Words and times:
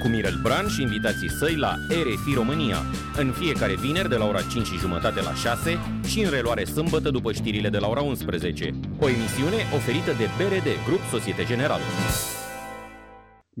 Cu 0.00 0.08
Mirel 0.08 0.38
Bran 0.42 0.68
și 0.68 0.82
invitații 0.82 1.30
săi 1.30 1.56
la 1.56 1.74
RFI 1.88 2.34
România, 2.34 2.76
în 3.16 3.30
fiecare 3.30 3.74
vineri 3.74 4.08
de 4.08 4.16
la 4.16 4.24
ora 4.24 4.42
5 4.42 4.66
și 4.66 4.78
jumătate 4.78 5.20
la 5.20 5.34
6 5.34 5.78
și 6.06 6.20
în 6.20 6.30
reluare 6.30 6.64
sâmbătă 6.64 7.10
după 7.10 7.32
știrile 7.32 7.68
de 7.68 7.78
la 7.78 7.88
ora 7.88 8.00
11. 8.00 8.74
O 8.98 9.08
emisiune 9.08 9.56
oferită 9.74 10.12
de 10.18 10.28
BRD, 10.36 10.68
Grup 10.86 11.00
Societe 11.10 11.44
Generală. 11.44 11.82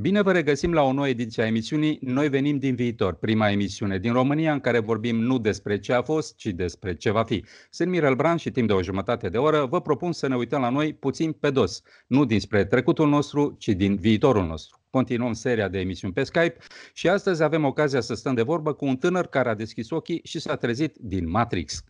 Bine 0.00 0.22
vă 0.22 0.32
regăsim 0.32 0.72
la 0.72 0.82
o 0.82 0.92
nouă 0.92 1.08
ediție 1.08 1.42
a 1.42 1.46
emisiunii 1.46 1.98
Noi 2.02 2.28
venim 2.28 2.58
din 2.58 2.74
viitor, 2.74 3.14
prima 3.14 3.50
emisiune 3.50 3.98
din 3.98 4.12
România 4.12 4.52
în 4.52 4.60
care 4.60 4.78
vorbim 4.78 5.16
nu 5.16 5.38
despre 5.38 5.78
ce 5.78 5.92
a 5.92 6.02
fost, 6.02 6.36
ci 6.36 6.46
despre 6.46 6.94
ce 6.94 7.10
va 7.10 7.24
fi. 7.24 7.44
Sunt 7.70 7.88
Mirel 7.88 8.14
Bran 8.14 8.36
și 8.36 8.50
timp 8.50 8.66
de 8.66 8.72
o 8.72 8.82
jumătate 8.82 9.28
de 9.28 9.38
oră 9.38 9.64
vă 9.64 9.80
propun 9.80 10.12
să 10.12 10.28
ne 10.28 10.36
uităm 10.36 10.60
la 10.60 10.68
noi 10.68 10.94
puțin 10.94 11.32
pe 11.32 11.50
dos, 11.50 11.82
nu 12.06 12.24
dinspre 12.24 12.64
trecutul 12.64 13.08
nostru, 13.08 13.56
ci 13.58 13.68
din 13.68 13.96
viitorul 13.96 14.46
nostru. 14.46 14.80
Continuăm 14.90 15.32
seria 15.32 15.68
de 15.68 15.78
emisiuni 15.78 16.12
pe 16.12 16.22
Skype 16.22 16.56
și 16.92 17.08
astăzi 17.08 17.42
avem 17.42 17.64
ocazia 17.64 18.00
să 18.00 18.14
stăm 18.14 18.34
de 18.34 18.42
vorbă 18.42 18.72
cu 18.72 18.84
un 18.84 18.96
tânăr 18.96 19.26
care 19.26 19.48
a 19.48 19.54
deschis 19.54 19.90
ochii 19.90 20.20
și 20.24 20.38
s-a 20.40 20.56
trezit 20.56 20.96
din 21.00 21.30
Matrix. 21.30 21.84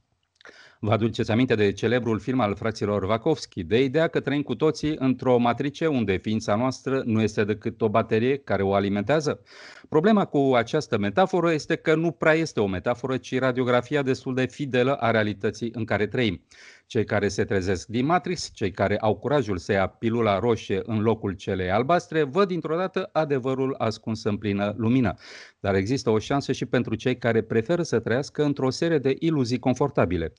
Vă 0.83 0.93
aduceți 0.93 1.31
aminte 1.31 1.55
de 1.55 1.73
celebrul 1.73 2.19
film 2.19 2.41
al 2.41 2.55
fraților 2.55 3.07
Vakovski, 3.07 3.65
de 3.65 3.83
ideea 3.83 4.09
că 4.09 4.21
trăim 4.21 4.43
cu 4.43 4.55
toții 4.55 4.95
într-o 4.99 5.39
matrice 5.39 5.87
unde 5.87 6.17
ființa 6.17 6.55
noastră 6.55 7.03
nu 7.05 7.23
este 7.23 7.45
decât 7.45 7.81
o 7.81 7.89
baterie 7.89 8.37
care 8.37 8.63
o 8.63 8.75
alimentează? 8.75 9.41
Problema 9.89 10.25
cu 10.25 10.53
această 10.55 10.99
metaforă 10.99 11.53
este 11.53 11.77
că 11.77 11.95
nu 11.95 12.11
prea 12.11 12.33
este 12.33 12.61
o 12.61 12.67
metaforă, 12.67 13.17
ci 13.17 13.39
radiografia 13.39 14.03
destul 14.03 14.35
de 14.35 14.47
fidelă 14.47 14.95
a 14.95 15.11
realității 15.11 15.71
în 15.75 15.85
care 15.85 16.07
trăim. 16.07 16.43
Cei 16.87 17.05
care 17.05 17.29
se 17.29 17.45
trezesc 17.45 17.87
din 17.87 18.05
Matrix, 18.05 18.51
cei 18.55 18.71
care 18.71 18.99
au 18.99 19.17
curajul 19.17 19.59
să 19.59 19.73
ia 19.73 19.87
pilula 19.87 20.39
roșie 20.39 20.81
în 20.83 21.01
locul 21.01 21.33
celei 21.33 21.71
albastre, 21.71 22.23
văd 22.23 22.49
dintr-o 22.49 22.77
dată 22.77 23.09
adevărul 23.13 23.75
ascuns 23.79 24.25
în 24.25 24.37
plină 24.37 24.75
lumină. 24.77 25.15
Dar 25.61 25.75
există 25.75 26.11
o 26.11 26.19
șansă 26.19 26.53
și 26.53 26.67
pentru 26.67 26.95
cei 26.95 27.17
care 27.17 27.43
preferă 27.43 27.83
să 27.83 27.99
trăiască 27.99 28.45
într-o 28.45 28.71
serie 28.71 28.99
de 28.99 29.17
iluzii 29.19 29.59
confortabile. 29.59 30.33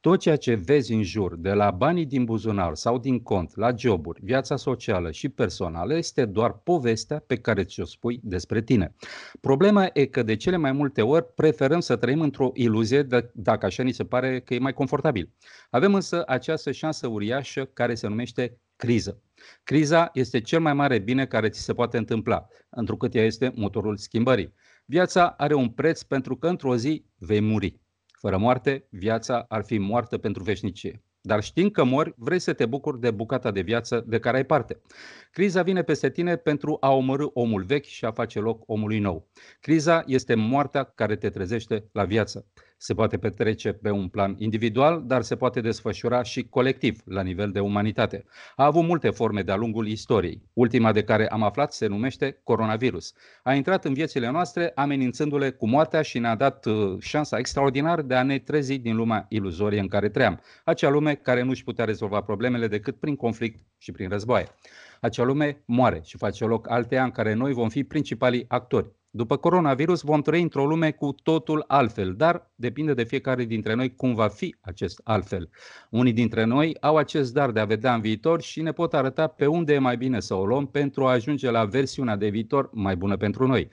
Tot 0.00 0.20
ceea 0.20 0.36
ce 0.36 0.54
vezi 0.54 0.92
în 0.92 1.02
jur, 1.02 1.36
de 1.36 1.52
la 1.52 1.70
banii 1.70 2.06
din 2.06 2.24
buzunar 2.24 2.74
sau 2.74 2.98
din 2.98 3.22
cont, 3.22 3.56
la 3.56 3.74
joburi, 3.76 4.20
viața 4.24 4.56
socială 4.56 5.10
și 5.10 5.28
personală, 5.28 5.96
este 5.96 6.24
doar 6.24 6.52
povestea 6.52 7.18
pe 7.26 7.36
care 7.36 7.64
ți-o 7.64 7.84
spui 7.84 8.20
despre 8.22 8.62
tine. 8.62 8.94
Problema 9.40 9.90
e 9.92 10.06
că 10.06 10.22
de 10.22 10.36
cele 10.36 10.56
mai 10.56 10.72
multe 10.72 11.02
ori 11.02 11.34
preferăm 11.34 11.80
să 11.80 11.96
trăim 11.96 12.20
într-o 12.20 12.50
iluzie 12.54 13.06
dacă 13.32 13.66
așa 13.66 13.82
ni 13.82 13.92
se 13.92 14.04
pare 14.04 14.40
că 14.40 14.54
e 14.54 14.58
mai 14.58 14.72
confortabil. 14.72 15.34
Avem 15.70 15.94
însă 15.94 16.22
această 16.26 16.72
șansă 16.72 17.06
uriașă 17.06 17.64
care 17.64 17.94
se 17.94 18.06
numește 18.06 18.60
criză. 18.76 19.22
Criza 19.62 20.10
este 20.12 20.40
cel 20.40 20.60
mai 20.60 20.74
mare 20.74 20.98
bine 20.98 21.26
care 21.26 21.48
ți 21.48 21.60
se 21.60 21.74
poate 21.74 21.96
întâmpla, 21.96 22.46
întrucât 22.68 23.14
ea 23.14 23.24
este 23.24 23.52
motorul 23.54 23.96
schimbării. 23.96 24.54
Viața 24.84 25.34
are 25.38 25.54
un 25.54 25.68
preț 25.68 26.02
pentru 26.02 26.36
că 26.36 26.48
într-o 26.48 26.76
zi 26.76 27.04
vei 27.16 27.40
muri. 27.40 27.80
Fără 28.18 28.38
moarte, 28.38 28.86
viața 28.90 29.44
ar 29.48 29.64
fi 29.64 29.78
moartă 29.78 30.18
pentru 30.18 30.42
veșnicie. 30.42 31.02
Dar 31.20 31.42
știind 31.42 31.72
că 31.72 31.84
mori, 31.84 32.14
vrei 32.16 32.38
să 32.38 32.52
te 32.52 32.66
bucuri 32.66 33.00
de 33.00 33.10
bucata 33.10 33.50
de 33.50 33.60
viață 33.60 34.04
de 34.06 34.18
care 34.18 34.36
ai 34.36 34.44
parte. 34.44 34.80
Criza 35.30 35.62
vine 35.62 35.82
peste 35.82 36.10
tine 36.10 36.36
pentru 36.36 36.76
a 36.80 36.92
omorâ 36.92 37.24
omul 37.32 37.62
vechi 37.62 37.84
și 37.84 38.04
a 38.04 38.10
face 38.10 38.38
loc 38.38 38.62
omului 38.66 38.98
nou. 38.98 39.28
Criza 39.60 40.02
este 40.06 40.34
moartea 40.34 40.84
care 40.84 41.16
te 41.16 41.30
trezește 41.30 41.88
la 41.92 42.04
viață 42.04 42.46
se 42.78 42.94
poate 42.94 43.18
petrece 43.18 43.72
pe 43.72 43.90
un 43.90 44.08
plan 44.08 44.34
individual, 44.38 45.02
dar 45.06 45.22
se 45.22 45.36
poate 45.36 45.60
desfășura 45.60 46.22
și 46.22 46.48
colectiv, 46.48 47.00
la 47.04 47.22
nivel 47.22 47.50
de 47.50 47.60
umanitate. 47.60 48.24
A 48.56 48.64
avut 48.64 48.84
multe 48.84 49.10
forme 49.10 49.42
de-a 49.42 49.56
lungul 49.56 49.86
istoriei. 49.86 50.42
Ultima 50.52 50.92
de 50.92 51.02
care 51.04 51.28
am 51.28 51.42
aflat 51.42 51.72
se 51.72 51.86
numește 51.86 52.40
coronavirus. 52.44 53.12
A 53.42 53.54
intrat 53.54 53.84
în 53.84 53.94
viețile 53.94 54.30
noastre 54.30 54.72
amenințându-le 54.74 55.50
cu 55.50 55.68
moartea 55.68 56.02
și 56.02 56.18
ne-a 56.18 56.34
dat 56.34 56.66
uh, 56.66 56.96
șansa 57.00 57.38
extraordinară 57.38 58.02
de 58.02 58.14
a 58.14 58.22
ne 58.22 58.38
trezi 58.38 58.78
din 58.78 58.96
lumea 58.96 59.26
iluzorie 59.28 59.80
în 59.80 59.88
care 59.88 60.08
trăiam. 60.08 60.40
Acea 60.64 60.88
lume 60.88 61.14
care 61.14 61.42
nu 61.42 61.50
își 61.50 61.64
putea 61.64 61.84
rezolva 61.84 62.20
problemele 62.20 62.68
decât 62.68 62.96
prin 62.96 63.16
conflict 63.16 63.58
și 63.78 63.92
prin 63.92 64.08
războaie. 64.08 64.46
Acea 65.00 65.24
lume 65.24 65.62
moare 65.64 66.00
și 66.04 66.16
face 66.16 66.44
loc 66.44 66.70
alteia 66.70 67.04
în 67.04 67.10
care 67.10 67.34
noi 67.34 67.52
vom 67.52 67.68
fi 67.68 67.84
principalii 67.84 68.44
actori. 68.48 68.97
După 69.18 69.36
coronavirus 69.36 70.00
vom 70.00 70.22
trăi 70.22 70.42
într-o 70.42 70.66
lume 70.66 70.90
cu 70.90 71.14
totul 71.22 71.64
altfel, 71.66 72.14
dar 72.16 72.50
depinde 72.54 72.94
de 72.94 73.04
fiecare 73.04 73.44
dintre 73.44 73.74
noi 73.74 73.94
cum 73.94 74.14
va 74.14 74.28
fi 74.28 74.54
acest 74.60 75.00
altfel. 75.04 75.50
Unii 75.90 76.12
dintre 76.12 76.44
noi 76.44 76.76
au 76.80 76.96
acest 76.96 77.32
dar 77.32 77.50
de 77.50 77.60
a 77.60 77.64
vedea 77.64 77.94
în 77.94 78.00
viitor 78.00 78.42
și 78.42 78.62
ne 78.62 78.72
pot 78.72 78.94
arăta 78.94 79.26
pe 79.26 79.46
unde 79.46 79.74
e 79.74 79.78
mai 79.78 79.96
bine 79.96 80.20
să 80.20 80.34
o 80.34 80.46
luăm 80.46 80.66
pentru 80.66 81.06
a 81.06 81.10
ajunge 81.10 81.50
la 81.50 81.64
versiunea 81.64 82.16
de 82.16 82.28
viitor 82.28 82.70
mai 82.72 82.96
bună 82.96 83.16
pentru 83.16 83.46
noi. 83.46 83.68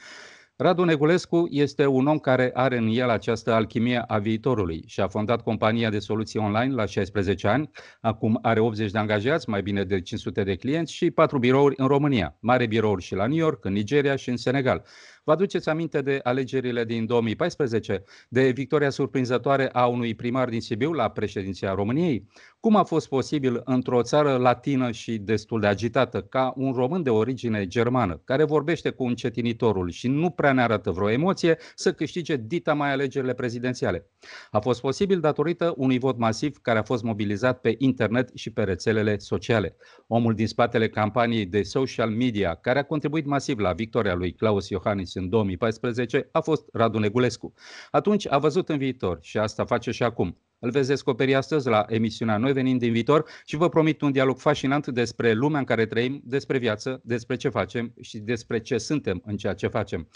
Radu 0.58 0.84
Negulescu 0.84 1.48
este 1.50 1.86
un 1.86 2.08
om 2.08 2.18
care 2.18 2.52
are 2.54 2.78
în 2.78 2.88
el 2.92 3.10
această 3.10 3.54
alchimie 3.54 4.04
a 4.08 4.18
viitorului 4.18 4.84
și 4.88 5.02
a 5.02 5.08
fondat 5.08 5.42
compania 5.42 5.90
de 5.90 6.00
soluții 6.00 6.40
online 6.40 6.74
la 6.74 6.86
16 6.86 7.48
ani. 7.48 7.70
Acum 8.02 8.40
are 8.42 8.60
80 8.60 8.92
de 8.92 8.98
angajați, 8.98 9.50
mai 9.50 9.62
bine 9.62 9.84
de 9.84 10.02
500 10.02 10.44
de 10.44 10.56
clienți 10.56 10.94
și 10.94 11.12
4 11.12 11.38
birouri 11.38 11.76
în 11.78 11.88
România, 11.88 12.38
mare 12.40 12.66
birouri 12.66 13.04
și 13.04 13.16
la 13.16 13.28
New 13.28 13.38
York, 13.38 13.66
în 13.66 13.74
Nigeria 13.74 14.16
și 14.16 14.30
în 14.30 14.38
Senegal. 14.38 14.86
Vă 15.26 15.32
aduceți 15.32 15.70
aminte 15.70 16.02
de 16.02 16.20
alegerile 16.24 16.86
din 16.86 17.06
2014, 17.06 18.04
de 18.30 18.50
victoria 18.50 18.90
surprinzătoare 18.90 19.70
a 19.72 19.86
unui 19.86 20.16
primar 20.16 20.50
din 20.50 20.62
Sibiu 20.62 20.92
la 20.92 21.10
președinția 21.10 21.74
României? 21.74 22.28
Cum 22.60 22.76
a 22.76 22.84
fost 22.84 23.08
posibil 23.08 23.62
într-o 23.64 24.02
țară 24.02 24.38
latină 24.38 24.92
și 24.92 25.18
destul 25.18 25.60
de 25.60 25.68
agitată, 25.68 26.22
ca 26.22 26.54
un 26.56 26.74
român 26.74 27.04
de 27.04 27.10
origine 27.10 27.68
germană, 27.68 28.22
care 28.24 28.44
vorbește 28.44 28.90
cu 28.90 29.04
încetinitorul 29.04 29.90
și 29.90 30.08
nu 30.08 30.30
prea 30.30 30.54
ne 30.54 30.62
arată 30.62 30.92
vreo 30.92 31.10
emoție, 31.10 31.58
să 31.76 31.94
câștige 31.94 32.36
dita 32.36 32.74
mai 32.74 32.92
alegerile 32.92 33.34
prezidențiale? 33.34 34.10
A 34.52 34.60
fost 34.60 34.82
posibil 34.82 35.20
datorită 35.20 35.74
unui 35.78 36.00
vot 36.00 36.18
masiv 36.18 36.58
care 36.58 36.80
a 36.80 36.84
fost 36.84 37.04
mobilizat 37.04 37.62
pe 37.62 37.76
internet 37.78 38.30
și 38.34 38.52
pe 38.54 38.64
rețelele 38.64 39.18
sociale. 39.18 39.76
Omul 40.08 40.34
din 40.34 40.48
spatele 40.48 40.90
campaniei 40.90 41.46
de 41.46 41.62
social 41.62 42.10
media, 42.10 42.56
care 42.56 42.80
a 42.80 42.84
contribuit 42.84 43.26
masiv 43.26 43.60
la 43.60 43.74
victoria 43.74 44.14
lui 44.14 44.34
Claus 44.34 44.70
Iohannis 44.70 45.15
în 45.18 45.30
2014 45.30 46.30
a 46.32 46.40
fost 46.40 46.70
Radu 46.74 47.00
Negulescu. 47.00 47.54
Atunci 47.92 48.32
a 48.32 48.38
văzut 48.38 48.70
în 48.70 48.78
viitor 48.78 49.20
și 49.22 49.38
asta 49.38 49.66
face 49.66 49.92
și 49.92 50.04
acum. 50.04 50.38
Îl 50.60 50.72
veți 50.72 50.88
descoperi 50.88 51.36
astăzi 51.36 51.68
la 51.68 51.86
emisiunea 51.88 52.38
Noi 52.38 52.54
venim 52.54 52.78
din 52.78 52.92
viitor 52.92 53.26
și 53.46 53.56
vă 53.56 53.70
promit 53.70 54.02
un 54.02 54.12
dialog 54.12 54.38
fascinant 54.38 54.88
despre 54.88 55.34
lumea 55.34 55.60
în 55.60 55.66
care 55.66 55.86
trăim, 55.86 56.22
despre 56.24 56.58
viață, 56.58 57.02
despre 57.04 57.36
ce 57.36 57.50
facem 57.50 57.94
și 58.02 58.18
despre 58.18 58.60
ce 58.60 58.78
suntem 58.78 59.22
în 59.26 59.38
ceea 59.38 59.54
ce 59.54 59.68
facem. 59.68 60.08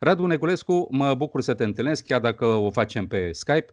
Radu 0.00 0.26
Negulescu, 0.26 0.88
mă 0.90 1.14
bucur 1.14 1.40
să 1.40 1.54
te 1.54 1.64
întâlnesc, 1.64 2.04
chiar 2.04 2.20
dacă 2.20 2.46
o 2.46 2.70
facem 2.70 3.06
pe 3.06 3.32
Skype. 3.32 3.66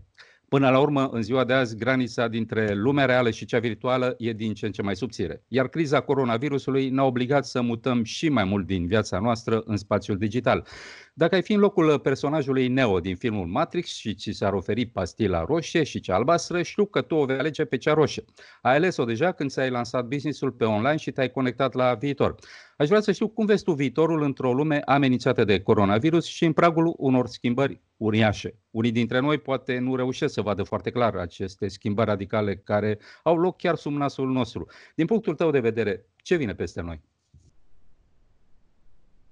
Până 0.49 0.69
la 0.69 0.79
urmă, 0.79 1.09
în 1.11 1.21
ziua 1.21 1.43
de 1.43 1.53
azi, 1.53 1.77
granița 1.77 2.27
dintre 2.27 2.73
lumea 2.73 3.05
reală 3.05 3.29
și 3.29 3.45
cea 3.45 3.59
virtuală 3.59 4.15
e 4.17 4.33
din 4.33 4.53
ce 4.53 4.65
în 4.65 4.71
ce 4.71 4.81
mai 4.81 4.95
subțire. 4.95 5.43
Iar 5.47 5.67
criza 5.67 6.01
coronavirusului 6.01 6.89
ne-a 6.89 7.03
obligat 7.03 7.45
să 7.45 7.61
mutăm 7.61 8.03
și 8.03 8.29
mai 8.29 8.43
mult 8.43 8.65
din 8.65 8.87
viața 8.87 9.19
noastră 9.19 9.61
în 9.65 9.77
spațiul 9.77 10.17
digital. 10.17 10.67
Dacă 11.13 11.35
ai 11.35 11.41
fi 11.41 11.53
în 11.53 11.59
locul 11.59 11.99
personajului 11.99 12.67
Neo 12.67 12.99
din 12.99 13.15
filmul 13.15 13.45
Matrix 13.45 13.95
și 13.95 14.15
ți 14.15 14.31
s-ar 14.31 14.53
oferi 14.53 14.85
pastila 14.85 15.43
roșie 15.43 15.83
și 15.83 15.99
cea 15.99 16.15
albastră, 16.15 16.61
știu 16.61 16.85
că 16.85 17.01
tu 17.01 17.15
o 17.15 17.25
vei 17.25 17.37
alege 17.37 17.65
pe 17.65 17.77
cea 17.77 17.93
roșie. 17.93 18.23
Ai 18.61 18.75
ales-o 18.75 19.05
deja 19.05 19.31
când 19.31 19.49
ți-ai 19.49 19.69
lansat 19.69 20.05
businessul 20.05 20.51
pe 20.51 20.63
online 20.65 20.97
și 20.97 21.11
te-ai 21.11 21.29
conectat 21.31 21.73
la 21.73 21.93
viitor. 21.93 22.35
Aș 22.77 22.87
vrea 22.87 23.01
să 23.01 23.11
știu 23.11 23.27
cum 23.27 23.45
vezi 23.45 23.63
tu 23.63 23.71
viitorul 23.71 24.21
într-o 24.21 24.53
lume 24.53 24.81
amenințată 24.85 25.43
de 25.43 25.61
coronavirus 25.61 26.25
și 26.25 26.45
în 26.45 26.53
pragul 26.53 26.93
unor 26.97 27.27
schimbări 27.27 27.81
uriașe. 27.97 28.59
Unii 28.71 28.91
dintre 28.91 29.19
noi 29.19 29.37
poate 29.37 29.77
nu 29.77 29.95
reușesc 29.95 30.33
să 30.33 30.41
vadă 30.41 30.63
foarte 30.63 30.89
clar 30.89 31.15
aceste 31.15 31.67
schimbări 31.67 32.09
radicale 32.09 32.55
care 32.55 32.99
au 33.23 33.37
loc 33.37 33.57
chiar 33.57 33.75
sub 33.75 33.91
nasul 33.91 34.31
nostru. 34.31 34.67
Din 34.95 35.05
punctul 35.05 35.35
tău 35.35 35.51
de 35.51 35.59
vedere, 35.59 36.05
ce 36.15 36.35
vine 36.35 36.55
peste 36.55 36.81
noi? 36.81 37.01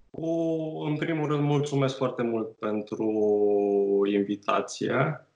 Cu, 0.09 0.27
în 0.85 0.95
primul 0.95 1.27
rând, 1.27 1.43
mulțumesc 1.43 1.97
foarte 1.97 2.23
mult 2.23 2.57
pentru 2.57 3.05
invitație. 4.13 5.27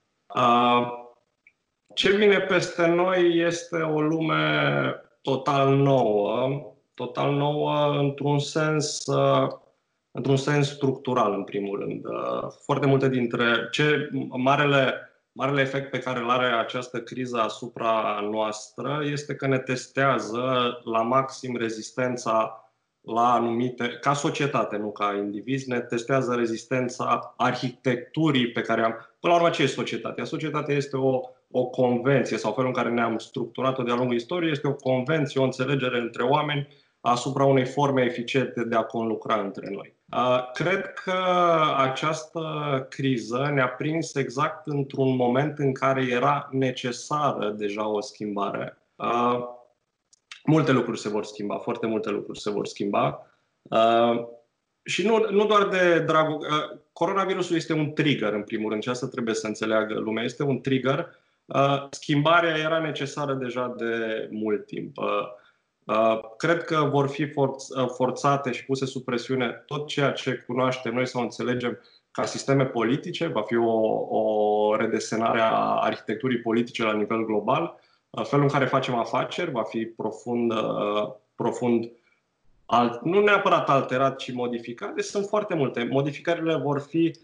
Ce 1.94 2.16
vine 2.16 2.40
peste 2.40 2.88
noi 2.88 3.38
este 3.38 3.76
o 3.76 4.02
lume 4.02 4.36
total 5.22 5.76
nouă, 5.76 6.77
total 6.98 7.34
nouă 7.34 7.98
într-un 8.00 8.40
sens, 8.40 9.04
într-un 10.12 10.36
sens 10.36 10.70
structural, 10.70 11.34
în 11.34 11.44
primul 11.44 11.80
rând. 11.80 12.02
Foarte 12.66 12.86
multe 12.86 13.10
dintre 13.10 13.68
ce 13.72 14.10
marele 14.30 15.08
marele 15.38 15.62
efect 15.62 15.92
pe 15.92 16.00
care 16.00 16.20
îl 16.20 16.30
are 16.30 16.46
această 16.46 17.02
criză 17.02 17.38
asupra 17.38 18.20
noastră 18.32 19.00
este 19.04 19.36
că 19.36 19.48
ne 19.48 19.58
testează 19.58 20.78
la 20.84 21.02
maxim 21.02 21.56
rezistența 21.58 22.62
la 23.02 23.34
anumite, 23.34 23.88
ca 24.02 24.14
societate, 24.14 24.78
nu 24.78 24.92
ca 24.92 25.16
indivizi, 25.16 25.70
ne 25.70 25.80
testează 25.80 26.36
rezistența 26.36 27.34
arhitecturii 27.38 28.52
pe 28.52 28.62
care 28.62 28.84
am. 28.84 28.96
Până 29.20 29.34
la 29.34 29.40
urmă, 29.40 29.50
ce 29.50 29.64
e 29.64 29.68
societatea? 29.68 30.24
Societatea 30.24 30.76
este 30.76 30.98
o, 30.98 31.20
o 31.52 31.66
convenție 31.66 32.38
sau 32.38 32.52
felul 32.52 32.68
în 32.68 32.76
care 32.76 32.90
ne-am 32.90 33.18
structurat-o 33.18 33.84
de-a 33.84 33.96
lungul 33.96 34.16
istoriei, 34.16 34.52
este 34.52 34.68
o 34.68 34.74
convenție, 34.74 35.42
o 35.42 35.44
înțelegere 35.44 36.00
între 36.00 36.24
oameni 36.24 36.68
asupra 37.10 37.46
unei 37.46 37.66
forme 37.66 38.04
eficiente 38.04 38.64
de 38.64 38.76
a 38.76 38.84
conlucra 38.84 39.42
între 39.42 39.70
noi. 39.70 39.96
Cred 40.54 40.94
că 40.94 41.24
această 41.78 42.42
criză 42.90 43.50
ne-a 43.54 43.68
prins 43.68 44.16
exact 44.16 44.68
într-un 44.68 45.16
moment 45.16 45.58
în 45.58 45.74
care 45.74 46.08
era 46.10 46.50
necesară 46.52 47.50
deja 47.50 47.88
o 47.88 48.02
schimbare. 48.02 48.78
Multe 50.44 50.72
lucruri 50.72 51.00
se 51.00 51.10
vor 51.10 51.26
schimba, 51.26 51.58
foarte 51.58 51.88
multe 51.88 52.10
lucruri 52.10 52.40
se 52.40 52.50
vor 52.50 52.66
schimba. 52.68 53.28
Și 54.84 55.06
nu, 55.06 55.28
nu 55.32 55.46
doar 55.46 55.68
de 55.68 56.00
dragul. 56.00 56.46
Coronavirusul 56.94 57.56
este 57.56 57.74
un 57.74 57.92
trigger, 57.92 58.34
în 58.34 58.44
primul 58.44 58.70
rând, 58.70 58.84
și 58.84 58.90
asta 58.90 59.08
trebuie 59.08 59.36
să 59.36 59.48
înțeleagă 59.48 59.94
lumea. 59.94 60.24
Este 60.24 60.44
un 60.44 60.62
trigger. 60.62 61.10
Schimbarea 61.90 62.58
era 62.58 62.80
necesară 62.80 63.34
deja 63.34 63.74
de 63.78 64.28
mult 64.32 64.66
timp. 64.66 64.98
Uh, 65.88 66.20
cred 66.38 66.64
că 66.64 66.88
vor 66.92 67.08
fi 67.08 67.32
uh, 67.36 67.56
forțate 67.96 68.52
și 68.52 68.66
puse 68.66 68.86
sub 68.86 69.04
presiune 69.04 69.64
tot 69.66 69.88
ceea 69.88 70.12
ce 70.12 70.44
cunoaștem 70.48 70.94
noi 70.94 71.08
sau 71.08 71.22
înțelegem 71.22 71.80
ca 72.12 72.26
sisteme 72.26 72.66
politice, 72.66 73.28
va 73.28 73.42
fi 73.42 73.56
o, 73.56 73.72
o 74.10 74.76
redesenare 74.76 75.40
a 75.40 75.76
arhitecturii 75.76 76.42
politice 76.42 76.84
la 76.84 76.94
nivel 76.94 77.26
global. 77.26 77.80
Uh, 78.10 78.26
felul 78.26 78.44
în 78.44 78.52
care 78.52 78.66
facem 78.66 78.96
afaceri 78.96 79.52
va 79.52 79.64
fi 79.64 79.86
profund, 79.86 80.54
profund 81.36 81.92
alt, 82.66 83.02
nu 83.02 83.22
neapărat 83.22 83.70
alterat, 83.70 84.18
ci 84.18 84.34
modificat. 84.34 84.94
Deci 84.94 85.06
sunt 85.06 85.26
foarte 85.26 85.56
multe. 85.56 85.88
Modificările 85.92 86.56
vor 86.56 86.80
fi, 86.80 87.16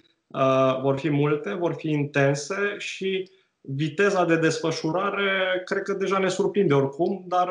vor 0.81 0.99
fi 0.99 1.09
multe, 1.09 1.53
vor 1.53 1.73
fi 1.73 1.89
intense 1.89 2.75
și 2.77 3.29
viteza 3.61 4.25
de 4.25 4.37
desfășurare 4.37 5.61
cred 5.65 5.81
că 5.81 5.93
deja 5.93 6.17
ne 6.17 6.27
surprinde 6.27 6.73
oricum, 6.73 7.23
dar 7.27 7.49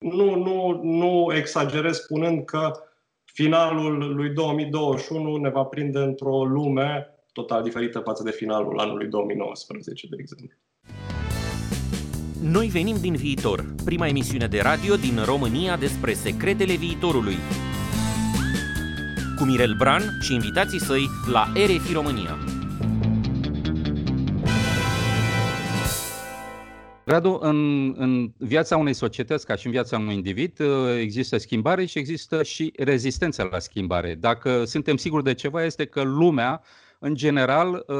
nu, 0.00 0.34
nu, 0.34 0.80
nu 0.82 1.34
exagerez 1.34 1.96
spunând 1.96 2.44
că 2.44 2.72
finalul 3.24 4.14
lui 4.14 4.30
2021 4.30 5.36
ne 5.36 5.48
va 5.48 5.64
prinde 5.64 5.98
într-o 5.98 6.44
lume 6.44 7.14
total 7.32 7.62
diferită 7.62 7.98
față 7.98 8.22
de 8.22 8.30
finalul 8.30 8.78
anului 8.78 9.08
2019, 9.08 10.06
de 10.10 10.16
exemplu. 10.18 10.56
Noi 12.42 12.66
venim 12.66 12.96
din 13.00 13.14
viitor, 13.14 13.74
prima 13.84 14.06
emisiune 14.06 14.46
de 14.46 14.60
radio 14.60 14.94
din 14.96 15.24
România 15.24 15.76
despre 15.76 16.12
secretele 16.12 16.74
viitorului. 16.74 17.36
Cu 19.38 19.44
Mirel 19.44 19.74
Bran 19.78 20.02
și 20.20 20.34
invitații 20.34 20.80
săi 20.80 21.06
la 21.32 21.52
RFI 21.54 21.92
România. 21.92 22.59
Radu, 27.10 27.38
în, 27.42 27.88
în 27.96 28.32
viața 28.36 28.76
unei 28.76 28.92
societăți, 28.92 29.46
ca 29.46 29.54
și 29.54 29.66
în 29.66 29.72
viața 29.72 29.98
unui 29.98 30.14
individ, 30.14 30.60
uh, 30.60 30.66
există 31.00 31.36
schimbare 31.36 31.84
și 31.84 31.98
există 31.98 32.42
și 32.42 32.72
rezistență 32.76 33.48
la 33.50 33.58
schimbare. 33.58 34.14
Dacă 34.14 34.64
suntem 34.64 34.96
siguri 34.96 35.24
de 35.24 35.34
ceva, 35.34 35.64
este 35.64 35.84
că 35.84 36.02
lumea 36.02 36.62
în 37.02 37.14
general, 37.14 37.84
uh, 37.86 37.96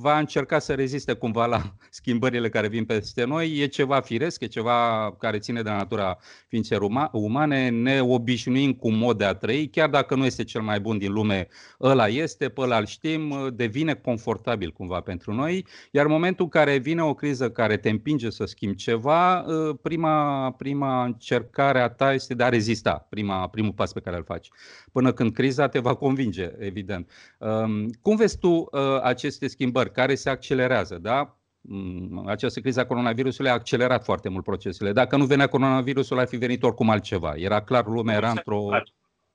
va 0.00 0.18
încerca 0.18 0.58
să 0.58 0.74
reziste 0.74 1.12
cumva 1.12 1.46
la 1.46 1.62
schimbările 1.90 2.48
care 2.48 2.68
vin 2.68 2.84
peste 2.84 3.24
noi. 3.24 3.58
E 3.58 3.66
ceva 3.66 4.00
firesc, 4.00 4.40
e 4.40 4.46
ceva 4.46 5.10
care 5.18 5.38
ține 5.38 5.62
de 5.62 5.70
natura 5.70 6.18
ființelor 6.48 7.08
umane. 7.12 7.68
Ne 7.68 8.00
obișnuim 8.02 8.72
cu 8.72 8.90
mod 8.90 9.18
de 9.18 9.24
a 9.24 9.34
trăi, 9.34 9.68
chiar 9.68 9.88
dacă 9.88 10.14
nu 10.14 10.24
este 10.24 10.44
cel 10.44 10.60
mai 10.60 10.80
bun 10.80 10.98
din 10.98 11.12
lume, 11.12 11.48
ăla 11.80 12.08
este, 12.08 12.48
pe 12.48 12.60
ăla 12.60 12.78
îl 12.78 12.86
știm, 12.86 13.50
devine 13.54 13.94
confortabil 13.94 14.70
cumva 14.70 15.00
pentru 15.00 15.32
noi. 15.32 15.66
Iar 15.90 16.04
în 16.04 16.10
momentul 16.10 16.44
în 16.44 16.50
care 16.50 16.76
vine 16.76 17.02
o 17.02 17.14
criză 17.14 17.50
care 17.50 17.76
te 17.76 17.90
împinge 17.90 18.30
să 18.30 18.44
schimbi 18.44 18.76
ceva, 18.76 19.40
uh, 19.40 19.76
prima, 19.82 20.50
prima 20.50 21.04
încercare 21.04 21.80
a 21.80 21.88
ta 21.88 22.12
este 22.12 22.34
de 22.34 22.42
a 22.42 22.48
rezista, 22.48 23.06
prima, 23.08 23.48
primul 23.48 23.72
pas 23.72 23.92
pe 23.92 24.00
care 24.00 24.16
îl 24.16 24.24
faci. 24.24 24.48
Până 24.92 25.12
când 25.12 25.32
criza 25.32 25.68
te 25.68 25.78
va 25.78 25.94
convinge, 25.94 26.50
evident. 26.58 27.10
Um, 27.38 27.88
cum 28.02 28.16
vezi 28.16 28.27
vezi 28.28 28.38
tu 28.38 28.48
uh, 28.48 29.00
aceste 29.02 29.46
schimbări 29.46 29.92
care 29.92 30.14
se 30.14 30.30
accelerează, 30.30 30.98
da? 30.98 31.36
Mm, 31.60 32.24
această 32.26 32.60
criză 32.60 32.80
a 32.80 32.86
coronavirusului 32.86 33.50
a 33.50 33.52
accelerat 33.52 34.04
foarte 34.04 34.28
mult 34.28 34.44
procesele. 34.44 34.92
Dacă 34.92 35.16
nu 35.16 35.24
venea 35.24 35.46
coronavirusul, 35.46 36.18
ar 36.18 36.26
fi 36.26 36.36
venit 36.36 36.62
oricum 36.62 36.90
altceva. 36.90 37.34
Era 37.36 37.62
clar, 37.62 37.86
lumea 37.86 38.16
era 38.16 38.30
într-o... 38.30 38.68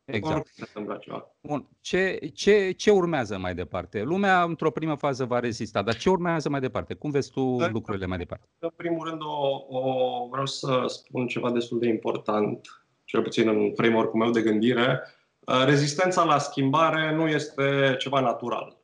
Exact. 0.05 0.47
Bun. 1.41 1.67
Ce, 1.81 2.19
ce, 2.33 2.71
ce 2.71 2.91
urmează 2.91 3.37
mai 3.37 3.55
departe? 3.55 4.01
Lumea, 4.01 4.43
într-o 4.43 4.71
primă 4.71 4.95
fază, 4.95 5.25
va 5.25 5.39
rezista, 5.39 5.81
dar 5.81 5.95
ce 5.95 6.09
urmează 6.09 6.49
mai 6.49 6.59
departe? 6.59 6.93
Cum 6.93 7.11
vezi 7.11 7.31
tu 7.31 7.41
lucrurile 7.71 8.05
mai 8.05 8.17
departe? 8.17 8.47
În 8.59 8.71
primul 8.75 9.07
rând, 9.07 9.21
o, 9.21 9.65
o, 9.69 10.27
vreau 10.31 10.45
să 10.45 10.83
spun 10.87 11.27
ceva 11.27 11.51
destul 11.51 11.79
de 11.79 11.87
important, 11.87 12.59
cel 13.03 13.21
puțin 13.21 13.47
în 13.47 13.71
framework-ul 13.75 14.19
meu 14.19 14.31
de 14.31 14.41
gândire. 14.41 15.01
Uh, 15.39 15.63
rezistența 15.65 16.23
la 16.23 16.37
schimbare 16.37 17.15
nu 17.15 17.27
este 17.27 17.95
ceva 17.99 18.19
natural 18.19 18.82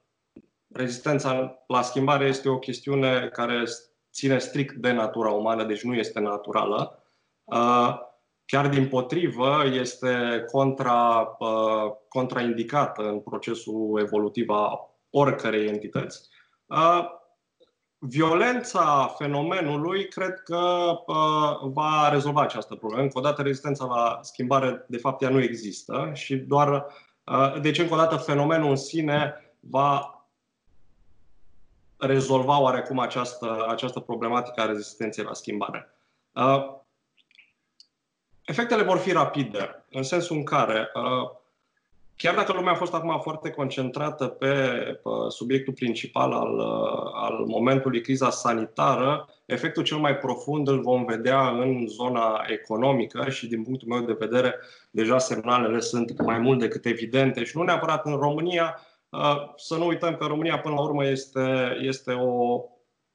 rezistența 0.74 1.63
la 1.68 1.81
schimbare 1.81 2.25
este 2.25 2.50
o 2.50 2.60
chestiune 2.60 3.30
care 3.33 3.63
ține 4.13 4.38
strict 4.38 4.75
de 4.75 4.92
natura 4.92 5.30
umană, 5.30 5.63
deci 5.63 5.83
nu 5.83 5.94
este 5.94 6.19
naturală. 6.19 7.04
Uh, 7.44 7.98
chiar 8.45 8.68
din 8.68 8.88
potrivă, 8.88 9.63
este 9.71 10.44
contra, 10.51 11.36
uh, 11.39 11.92
contraindicată 12.10 13.01
în 13.01 13.19
procesul 13.19 14.00
evolutiv 14.01 14.50
a 14.50 14.89
oricărei 15.10 15.68
entități. 15.68 16.30
Uh, 16.66 17.06
violența 17.98 19.15
fenomenului 19.18 20.07
cred 20.07 20.39
că 20.39 20.94
va 21.63 22.10
rezolva 22.12 22.42
această 22.42 22.75
problemă. 22.75 23.04
Încă 23.04 23.18
o 23.18 23.22
dată, 23.22 23.42
rezistența 23.42 23.86
la 23.86 24.19
schimbare, 24.22 24.86
de 24.88 24.98
fapt, 24.98 25.22
ea 25.22 25.30
nu 25.30 25.42
există 25.42 26.12
și 26.13 26.36
doar. 26.36 26.86
Deci, 27.62 27.80
încă 27.80 27.94
o 27.94 27.98
dată, 27.98 28.15
fenomenul 28.15 28.69
în 28.69 28.75
sine 28.75 29.33
va 29.60 30.19
rezolva 32.00 32.62
oarecum 32.62 33.00
această, 33.00 33.65
această 33.70 34.00
problematică 34.00 34.62
a 34.62 34.65
rezistenței 34.65 35.24
la 35.24 35.34
schimbare. 35.34 35.88
Uh, 36.34 36.75
efectele 38.46 38.84
vor 38.84 38.98
fi 38.98 39.12
rapide, 39.12 39.86
în 39.89 40.03
sensul 40.03 40.36
în 40.36 40.44
care, 40.44 40.89
uh, 40.94 41.29
chiar 42.15 42.36
dacă 42.36 42.53
lumea 42.53 42.72
a 42.72 42.75
fost 42.75 42.94
acum 42.94 43.20
foarte 43.22 43.50
concentrată 43.50 44.27
pe, 44.27 44.56
pe 45.03 45.10
subiectul 45.29 45.74
principal 45.74 46.32
al, 46.32 46.58
uh, 46.58 47.12
al 47.13 47.46
momentului, 47.48 48.01
criza 48.01 48.29
sanitară, 48.29 49.27
efectul 49.46 49.84
cel 49.84 49.98
mai 49.98 50.18
profund 50.18 50.68
îl 50.68 50.82
vom 50.82 51.06
vedea 51.06 51.50
în 51.50 51.88
zona 51.88 52.46
economică 52.48 53.29
și, 53.29 53.48
din 53.48 53.63
punctul 53.63 53.88
meu 53.88 54.01
de 54.01 54.15
vedere, 54.20 54.56
deja 54.91 55.18
semnalele 55.18 55.79
sunt 55.79 56.22
mai 56.22 56.38
mult 56.38 56.60
decât 56.60 56.86
evidente 56.86 57.44
și 57.44 57.58
nu 57.58 57.63
neapărat 57.63 58.06
în 58.06 58.15
România, 58.15 58.75
Uh, 58.75 58.88
să 59.56 59.75
nu 59.75 59.86
uităm 59.86 60.16
că 60.16 60.25
România, 60.25 60.60
până 60.60 60.74
la 60.74 60.82
urmă, 60.82 61.06
este, 61.06 61.78
este 61.82 62.13
o 62.13 62.63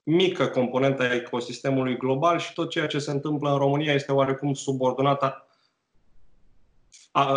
mică 0.02 0.46
componentă 0.46 1.02
a 1.02 1.14
ecosistemului 1.14 1.96
global 1.96 2.38
și 2.38 2.52
tot 2.52 2.70
ceea 2.70 2.86
ce 2.86 2.98
se 2.98 3.10
întâmplă 3.10 3.50
în 3.50 3.58
România 3.58 3.92
este 3.92 4.12
oarecum 4.12 4.54
subordonat 4.54 5.48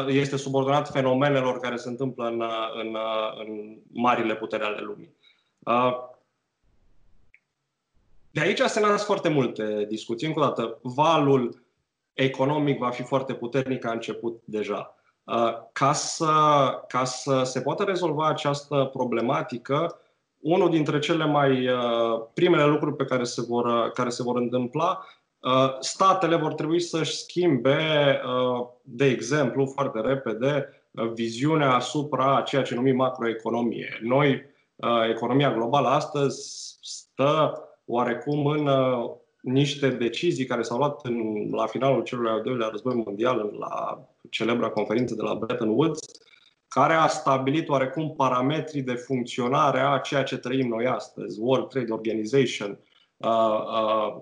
este 0.07 0.37
subordonat 0.37 0.89
fenomenelor 0.89 1.59
care 1.59 1.75
se 1.75 1.89
întâmplă 1.89 2.25
în, 2.25 2.43
în, 2.73 2.97
în 3.45 3.77
marile 3.93 4.35
puteri 4.35 4.63
ale 4.63 4.81
lumii. 4.81 5.15
Uh, 5.59 5.97
de 8.31 8.39
aici 8.39 8.59
se 8.59 8.79
nasc 8.79 9.05
foarte 9.05 9.29
multe 9.29 9.85
discuții. 9.89 10.27
Încă 10.27 10.39
o 10.39 10.43
dată, 10.43 10.79
valul 10.81 11.63
economic 12.13 12.77
va 12.77 12.89
fi 12.89 13.03
foarte 13.03 13.33
puternic, 13.33 13.85
a 13.85 13.91
început 13.91 14.41
deja. 14.45 14.96
Uh, 15.27 15.53
ca 15.71 15.93
să, 15.93 16.33
ca 16.87 17.03
să 17.03 17.41
se 17.43 17.61
poată 17.61 17.83
rezolva 17.83 18.27
această 18.27 18.89
problematică, 18.93 19.99
unul 20.39 20.69
dintre 20.69 20.99
cele 20.99 21.25
mai 21.25 21.67
uh, 21.67 22.21
primele 22.33 22.65
lucruri 22.65 22.95
pe 22.95 23.05
care 23.05 23.23
se 23.23 23.41
vor, 23.41 23.91
care 23.91 24.09
se 24.09 24.23
vor 24.23 24.35
întâmpla, 24.35 25.05
uh, 25.39 25.75
statele 25.79 26.35
vor 26.35 26.53
trebui 26.53 26.79
să-și 26.79 27.15
schimbe, 27.15 28.21
de 28.81 29.05
exemplu, 29.05 29.65
foarte 29.65 29.99
repede, 29.99 30.69
viziunea 31.13 31.73
asupra 31.73 32.41
ceea 32.41 32.61
ce 32.61 32.75
numim 32.75 32.95
macroeconomie. 32.95 33.99
Noi, 34.01 34.41
economia 35.09 35.53
globală 35.53 35.87
astăzi 35.87 36.77
stă 36.81 37.63
oarecum 37.85 38.45
în 38.45 38.69
niște 39.47 39.89
decizii 39.89 40.45
care 40.45 40.61
s-au 40.61 40.77
luat 40.77 41.05
în, 41.05 41.49
la 41.51 41.65
finalul 41.65 42.03
celui 42.03 42.29
al 42.29 42.41
doilea 42.41 42.67
război 42.67 43.03
mondial, 43.05 43.55
la 43.59 44.03
celebra 44.29 44.69
conferință 44.69 45.15
de 45.15 45.21
la 45.21 45.35
Bretton 45.35 45.69
Woods, 45.69 45.99
care 46.67 46.93
a 46.93 47.07
stabilit 47.07 47.69
oarecum 47.69 48.13
parametrii 48.15 48.81
de 48.81 48.93
funcționare 48.93 49.79
a 49.79 49.97
ceea 49.97 50.23
ce 50.23 50.37
trăim 50.37 50.67
noi 50.67 50.85
astăzi, 50.87 51.39
World 51.39 51.67
Trade 51.67 51.91
Organization, 51.91 52.79
uh, 53.17 53.29
uh, 53.29 54.15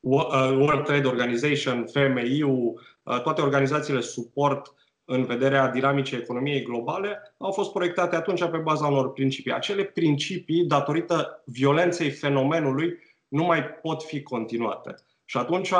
uh 0.00 0.50
World 0.56 0.84
Trade 0.84 1.08
Organization, 1.08 1.86
FMI-ul, 1.86 2.80
uh, 3.02 3.22
toate 3.22 3.40
organizațiile 3.40 4.00
suport 4.00 4.74
în 5.04 5.24
vederea 5.24 5.68
dinamicii 5.68 6.16
economiei 6.16 6.62
globale 6.62 7.34
au 7.38 7.52
fost 7.52 7.72
proiectate 7.72 8.16
atunci 8.16 8.44
pe 8.44 8.56
baza 8.56 8.86
unor 8.86 9.12
principii. 9.12 9.52
Acele 9.52 9.84
principii, 9.84 10.64
datorită 10.64 11.42
violenței 11.46 12.10
fenomenului, 12.10 12.98
nu 13.32 13.44
mai 13.44 13.64
pot 13.64 14.02
fi 14.02 14.22
continuate. 14.22 14.94
Și 15.24 15.36
atunci, 15.36 15.72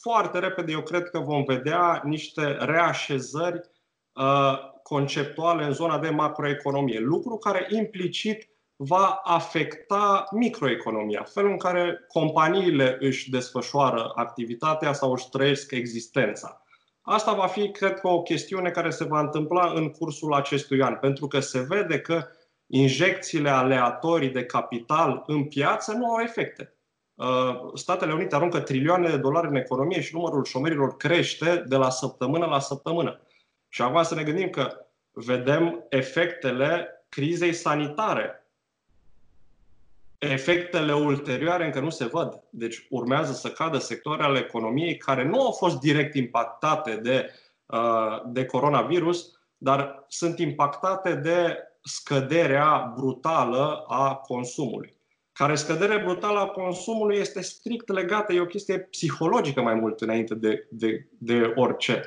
foarte 0.00 0.38
repede, 0.38 0.72
eu 0.72 0.82
cred 0.82 1.10
că 1.10 1.18
vom 1.18 1.44
vedea 1.44 2.00
niște 2.04 2.56
reașezări 2.58 3.60
uh, 4.12 4.58
conceptuale 4.82 5.64
în 5.64 5.72
zona 5.72 5.98
de 5.98 6.08
macroeconomie, 6.08 6.98
lucru 6.98 7.36
care 7.36 7.66
implicit 7.70 8.48
va 8.76 9.20
afecta 9.24 10.24
microeconomia, 10.30 11.22
felul 11.22 11.50
în 11.50 11.58
care 11.58 12.04
companiile 12.08 12.96
își 13.00 13.30
desfășoară 13.30 14.12
activitatea 14.14 14.92
sau 14.92 15.12
își 15.12 15.28
trăiesc 15.28 15.70
existența. 15.70 16.64
Asta 17.00 17.32
va 17.32 17.46
fi, 17.46 17.70
cred 17.70 18.00
că, 18.00 18.08
o 18.08 18.22
chestiune 18.22 18.70
care 18.70 18.90
se 18.90 19.04
va 19.04 19.20
întâmpla 19.20 19.72
în 19.74 19.90
cursul 19.90 20.34
acestui 20.34 20.82
an, 20.82 20.94
pentru 20.94 21.26
că 21.26 21.40
se 21.40 21.60
vede 21.68 22.00
că 22.00 22.26
injecțiile 22.66 23.48
aleatorii 23.48 24.30
de 24.30 24.44
capital 24.44 25.22
în 25.26 25.44
piață 25.44 25.92
nu 25.92 26.10
au 26.10 26.20
efecte. 26.20 26.74
Uh, 27.20 27.70
Statele 27.74 28.12
Unite 28.12 28.34
aruncă 28.34 28.60
trilioane 28.60 29.08
de 29.08 29.16
dolari 29.16 29.48
în 29.48 29.54
economie 29.54 30.00
și 30.00 30.14
numărul 30.14 30.44
șomerilor 30.44 30.96
crește 30.96 31.64
de 31.66 31.76
la 31.76 31.90
săptămână 31.90 32.46
la 32.46 32.60
săptămână. 32.60 33.20
Și 33.68 33.82
acum 33.82 34.02
să 34.02 34.14
ne 34.14 34.22
gândim 34.22 34.50
că 34.50 34.86
vedem 35.12 35.84
efectele 35.88 37.04
crizei 37.08 37.52
sanitare 37.52 38.40
efectele 40.20 40.94
ulterioare 40.94 41.64
încă 41.64 41.80
nu 41.80 41.90
se 41.90 42.04
văd. 42.04 42.42
Deci 42.50 42.86
urmează 42.90 43.32
să 43.32 43.50
cadă 43.50 43.78
sectoare 43.78 44.22
ale 44.22 44.38
economiei 44.38 44.96
care 44.96 45.24
nu 45.24 45.44
au 45.44 45.52
fost 45.52 45.78
direct 45.78 46.14
impactate 46.14 46.96
de, 46.96 47.30
uh, 47.66 48.22
de 48.26 48.44
coronavirus, 48.44 49.40
dar 49.56 50.04
sunt 50.08 50.38
impactate 50.38 51.14
de 51.14 51.58
scăderea 51.82 52.92
brutală 52.96 53.84
a 53.86 54.14
consumului. 54.14 54.99
Care 55.40 55.54
scădere 55.54 56.02
brutală 56.04 56.38
a 56.38 56.46
consumului 56.46 57.16
este 57.16 57.40
strict 57.40 57.88
legată, 57.88 58.32
e 58.32 58.40
o 58.40 58.46
chestie 58.46 58.78
psihologică 58.78 59.62
mai 59.62 59.74
mult 59.74 60.00
înainte 60.00 60.34
de, 60.34 60.66
de, 60.70 61.08
de 61.18 61.52
orice. 61.56 62.02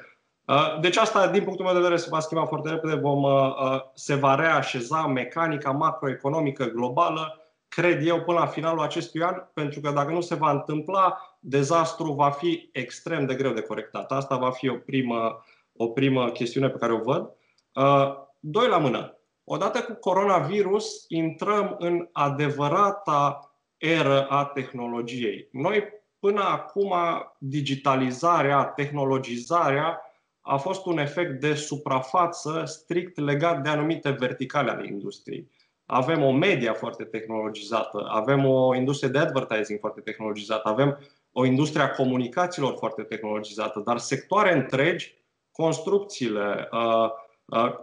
Uh, 0.46 0.80
deci 0.82 0.98
asta, 0.98 1.28
din 1.28 1.44
punctul 1.44 1.66
meu 1.66 1.74
de 1.74 1.80
vedere, 1.80 2.00
se 2.00 2.08
va 2.10 2.20
schimba 2.20 2.46
foarte 2.46 2.70
repede. 2.70 2.96
Vom, 2.96 3.24
uh, 3.24 3.82
se 3.94 4.16
va 4.16 4.36
reașeza 4.36 5.08
mecanica 5.08 5.72
macroeconomică 5.72 6.66
globală 6.66 7.44
cred 7.68 8.08
eu, 8.08 8.22
până 8.22 8.40
la 8.40 8.46
finalul 8.46 8.82
acestui 8.82 9.24
an, 9.24 9.36
pentru 9.54 9.80
că 9.80 9.92
dacă 9.92 10.12
nu 10.12 10.22
se 10.22 10.36
va 10.36 10.52
întâmpla, 10.52 11.18
dezastru 11.40 12.12
va 12.12 12.30
fi 12.30 12.70
extrem 12.72 13.25
de 13.25 13.36
greu 13.36 13.54
de 13.54 13.62
corectat. 13.62 14.12
Asta 14.12 14.38
va 14.38 14.52
fi 14.52 14.70
o 14.70 14.75
primă, 14.75 15.46
o 15.75 15.88
primă 15.88 16.30
chestiune 16.30 16.70
pe 16.70 16.78
care 16.78 16.94
o 16.94 17.02
văd. 17.02 17.30
Uh, 17.74 18.13
doi 18.40 18.68
la 18.68 18.78
mână. 18.78 19.18
Odată 19.44 19.82
cu 19.82 19.94
coronavirus, 19.94 21.06
intrăm 21.08 21.76
în 21.80 22.10
adevărata 22.12 23.54
eră 23.78 24.28
a 24.28 24.46
tehnologiei. 24.46 25.48
Noi, 25.52 25.84
până 26.20 26.42
acum, 26.42 26.94
digitalizarea, 27.38 28.64
tehnologizarea 28.64 30.02
a 30.42 30.58
fost 30.58 30.86
un 30.86 30.98
efect 30.98 31.40
de 31.40 31.54
suprafață 31.54 32.64
strict 32.66 33.18
legat 33.18 33.62
de 33.64 33.70
anumite 33.70 34.10
verticale 34.10 34.72
ale 34.72 34.88
industriei 34.88 35.52
avem 35.86 36.24
o 36.24 36.32
media 36.32 36.74
foarte 36.74 37.04
tehnologizată, 37.04 38.08
avem 38.10 38.46
o 38.46 38.76
industrie 38.76 39.10
de 39.10 39.18
advertising 39.18 39.80
foarte 39.80 40.02
tehnologizată, 40.02 40.70
avem 40.70 41.00
o 41.32 41.46
industrie 41.46 41.84
a 41.84 41.92
comunicațiilor 41.92 42.76
foarte 42.78 43.04
tehnologizată, 43.04 43.80
dar 43.86 43.98
sectoare 43.98 44.54
întregi, 44.54 45.16
construcțiile, 45.52 46.70
uh, 46.72 47.10
uh, 47.46 47.74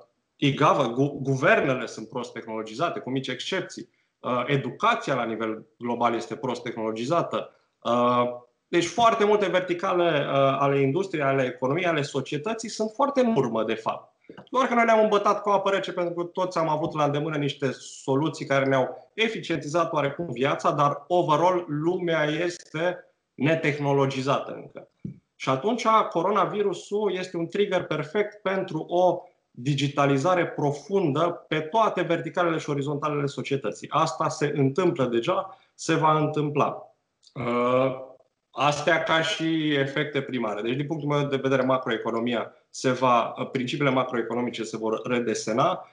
IGAVA, 0.42 0.88
gu- 0.88 1.18
guvernele 1.22 1.86
sunt 1.86 2.08
prost 2.08 2.32
tehnologizate, 2.32 3.00
cu 3.00 3.10
mici 3.10 3.28
excepții. 3.28 3.88
Uh, 4.18 4.42
educația 4.46 5.14
la 5.14 5.24
nivel 5.24 5.66
global 5.78 6.14
este 6.14 6.36
prost 6.36 6.62
tehnologizată. 6.62 7.50
Uh, 7.82 8.22
deci 8.68 8.86
foarte 8.86 9.24
multe 9.24 9.48
verticale 9.48 10.26
uh, 10.26 10.34
ale 10.34 10.80
industriei, 10.80 11.24
ale 11.24 11.44
economiei, 11.44 11.86
ale 11.86 12.02
societății 12.02 12.68
sunt 12.68 12.90
foarte 12.94 13.20
în 13.20 13.36
urmă, 13.36 13.64
de 13.64 13.74
fapt. 13.74 14.12
Doar 14.50 14.66
că 14.66 14.74
noi 14.74 14.84
ne-am 14.84 15.02
îmbătat 15.02 15.42
cu 15.42 15.48
apă 15.48 15.70
rece 15.70 15.92
pentru 15.92 16.14
că 16.14 16.22
toți 16.22 16.58
am 16.58 16.68
avut 16.68 16.94
la 16.94 17.04
îndemână 17.04 17.36
niște 17.36 17.70
soluții 17.72 18.46
care 18.46 18.64
ne-au 18.64 19.10
eficientizat 19.14 19.92
oarecum 19.92 20.26
viața, 20.32 20.70
dar 20.70 21.04
overall 21.08 21.64
lumea 21.68 22.24
este 22.24 22.98
netehnologizată 23.34 24.52
încă. 24.52 24.90
Și 25.36 25.48
atunci 25.48 25.86
coronavirusul 26.10 27.14
este 27.14 27.36
un 27.36 27.46
trigger 27.46 27.84
perfect 27.84 28.42
pentru 28.42 28.84
o 28.88 29.22
digitalizare 29.50 30.46
profundă 30.46 31.44
pe 31.48 31.60
toate 31.60 32.02
verticalele 32.02 32.58
și 32.58 32.70
orizontalele 32.70 33.26
societății. 33.26 33.88
Asta 33.90 34.28
se 34.28 34.52
întâmplă 34.56 35.04
deja, 35.04 35.58
se 35.74 35.94
va 35.94 36.18
întâmpla. 36.18 36.94
Uh, 37.34 38.08
astea 38.50 39.02
ca 39.02 39.22
și 39.22 39.74
efecte 39.74 40.20
primare. 40.22 40.62
Deci, 40.62 40.76
din 40.76 40.86
punctul 40.86 41.08
meu 41.08 41.26
de 41.26 41.36
vedere, 41.36 41.62
macroeconomia 41.62 42.52
se 42.70 42.90
va, 42.90 43.22
principiile 43.52 43.90
macroeconomice 43.90 44.62
se 44.62 44.76
vor 44.76 45.00
redesena, 45.04 45.88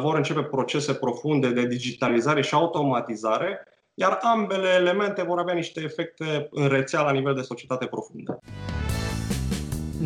vor 0.00 0.16
începe 0.16 0.42
procese 0.42 0.94
profunde 0.94 1.50
de 1.50 1.66
digitalizare 1.66 2.42
și 2.42 2.54
automatizare, 2.54 3.66
iar 3.94 4.18
ambele 4.22 4.68
elemente 4.68 5.22
vor 5.22 5.38
avea 5.38 5.54
niște 5.54 5.80
efecte 5.80 6.48
în 6.50 6.68
rețea 6.68 7.02
la 7.02 7.12
nivel 7.12 7.34
de 7.34 7.40
societate 7.40 7.86
profundă. 7.86 8.38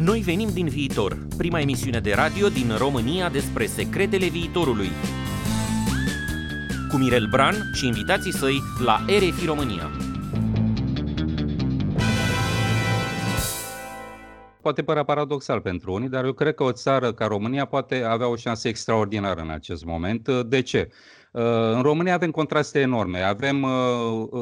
Noi 0.05 0.21
venim 0.21 0.49
din 0.53 0.69
viitor, 0.69 1.27
prima 1.37 1.61
emisiune 1.61 2.01
de 2.01 2.13
radio 2.13 2.49
din 2.49 2.77
România 2.79 3.29
despre 3.29 3.67
secretele 3.67 4.27
viitorului. 4.27 4.89
Cu 6.91 6.97
Mirel 6.97 7.27
Bran 7.31 7.55
și 7.73 7.87
invitații 7.87 8.33
săi 8.33 8.63
la 8.85 9.05
RFI 9.19 9.47
România. 9.47 9.91
poate 14.67 14.83
părea 14.83 15.05
paradoxal 15.05 15.61
pentru 15.61 15.93
unii, 15.93 16.09
dar 16.09 16.25
eu 16.25 16.33
cred 16.33 16.55
că 16.55 16.63
o 16.63 16.73
țară 16.73 17.13
ca 17.13 17.27
România 17.27 17.65
poate 17.65 18.03
avea 18.03 18.29
o 18.29 18.37
șansă 18.37 18.69
extraordinară 18.69 19.41
în 19.41 19.51
acest 19.51 19.85
moment. 19.85 20.29
De 20.29 20.63
ce? 20.63 20.89
Uh, 21.37 21.43
în 21.75 21.83
România 21.83 22.15
avem 22.15 22.31
contraste 22.31 22.81
enorme. 22.81 23.21
Avem 23.21 23.63
uh, 23.63 23.71
uh, 24.31 24.41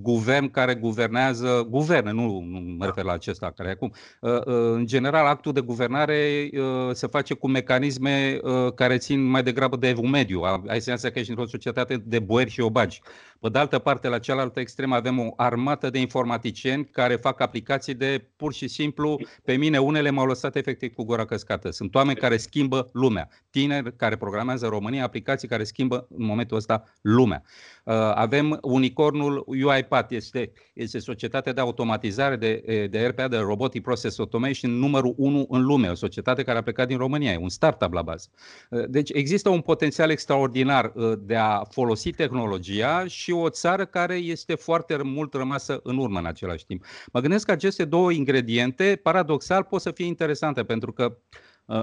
guvern 0.00 0.50
care 0.50 0.74
guvernează, 0.74 1.66
guverne, 1.70 2.12
nu, 2.12 2.40
nu 2.40 2.74
mă 2.78 2.84
refer 2.84 3.04
la 3.04 3.12
acesta 3.12 3.52
care 3.56 3.70
acum. 3.70 3.92
Uh, 4.20 4.30
uh, 4.32 4.42
în 4.72 4.86
general, 4.86 5.26
actul 5.26 5.52
de 5.52 5.60
guvernare 5.60 6.50
uh, 6.52 6.90
se 6.92 7.06
face 7.06 7.34
cu 7.34 7.48
mecanisme 7.48 8.38
uh, 8.42 8.72
care 8.74 8.96
țin 8.98 9.24
mai 9.24 9.42
degrabă 9.42 9.76
de 9.76 9.88
evul 9.88 10.08
mediu. 10.08 10.40
Ai 10.66 10.80
senzația 10.80 11.10
că 11.10 11.18
ești 11.18 11.30
într-o 11.30 11.46
societate 11.46 12.02
de 12.04 12.18
boieri 12.18 12.50
și 12.50 12.60
obagi. 12.60 13.00
Pe 13.40 13.48
de 13.48 13.58
altă 13.58 13.78
parte, 13.78 14.08
la 14.08 14.18
cealaltă 14.18 14.60
extremă 14.60 14.94
avem 14.94 15.18
o 15.18 15.32
armată 15.36 15.90
de 15.90 15.98
informaticieni 15.98 16.84
care 16.84 17.16
fac 17.16 17.40
aplicații 17.40 17.94
de 17.94 18.30
pur 18.36 18.52
și 18.52 18.68
simplu, 18.68 19.20
pe 19.44 19.56
mine 19.56 19.78
unele 19.78 20.10
m-au 20.10 20.26
lăsat 20.26 20.56
efectiv 20.56 20.94
cu 20.94 21.04
gura 21.04 21.24
căscată. 21.24 21.70
Sunt 21.70 21.94
oameni 21.94 22.18
care 22.18 22.36
schimbă 22.36 22.88
lumea, 22.92 23.28
tineri 23.50 23.96
care 23.96 24.16
programează 24.16 24.64
în 24.64 24.70
România 24.70 25.04
aplicații 25.04 25.48
care 25.48 25.64
schimbă 25.64 26.06
în 26.16 26.24
momentul 26.24 26.56
ăsta 26.56 26.84
lumea. 27.00 27.42
Uh, 27.84 27.94
avem 28.14 28.58
unicornul 28.62 29.44
UiPath, 29.46 30.12
este, 30.12 30.52
este 30.74 30.98
societatea 30.98 31.52
de 31.52 31.60
automatizare 31.60 32.36
de, 32.36 32.86
de 32.90 33.06
RPA, 33.06 33.28
de 33.28 33.36
Robotic 33.36 33.82
Process 33.82 34.18
Automation, 34.18 34.70
numărul 34.70 35.14
1 35.16 35.46
în 35.48 35.62
lume, 35.62 35.88
o 35.88 35.94
societate 35.94 36.42
care 36.42 36.58
a 36.58 36.62
plecat 36.62 36.86
din 36.86 36.96
România, 36.96 37.32
e 37.32 37.36
un 37.36 37.48
startup 37.48 37.92
la 37.92 38.02
bază. 38.02 38.28
Uh, 38.70 38.84
deci 38.88 39.10
există 39.12 39.48
un 39.48 39.60
potențial 39.60 40.10
extraordinar 40.10 40.92
uh, 40.94 41.12
de 41.20 41.36
a 41.36 41.64
folosi 41.64 42.10
tehnologia 42.10 43.06
și 43.06 43.25
o 43.32 43.48
țară 43.48 43.84
care 43.84 44.14
este 44.14 44.54
foarte 44.54 44.96
mult 45.02 45.34
rămasă 45.34 45.80
în 45.82 45.98
urmă 45.98 46.18
în 46.18 46.26
același 46.26 46.66
timp. 46.66 46.84
Mă 47.12 47.20
gândesc 47.20 47.46
că 47.46 47.52
aceste 47.52 47.84
două 47.84 48.12
ingrediente, 48.12 49.00
paradoxal, 49.02 49.64
pot 49.64 49.80
să 49.80 49.90
fie 49.90 50.06
interesante, 50.06 50.64
pentru 50.64 50.92
că 50.92 51.18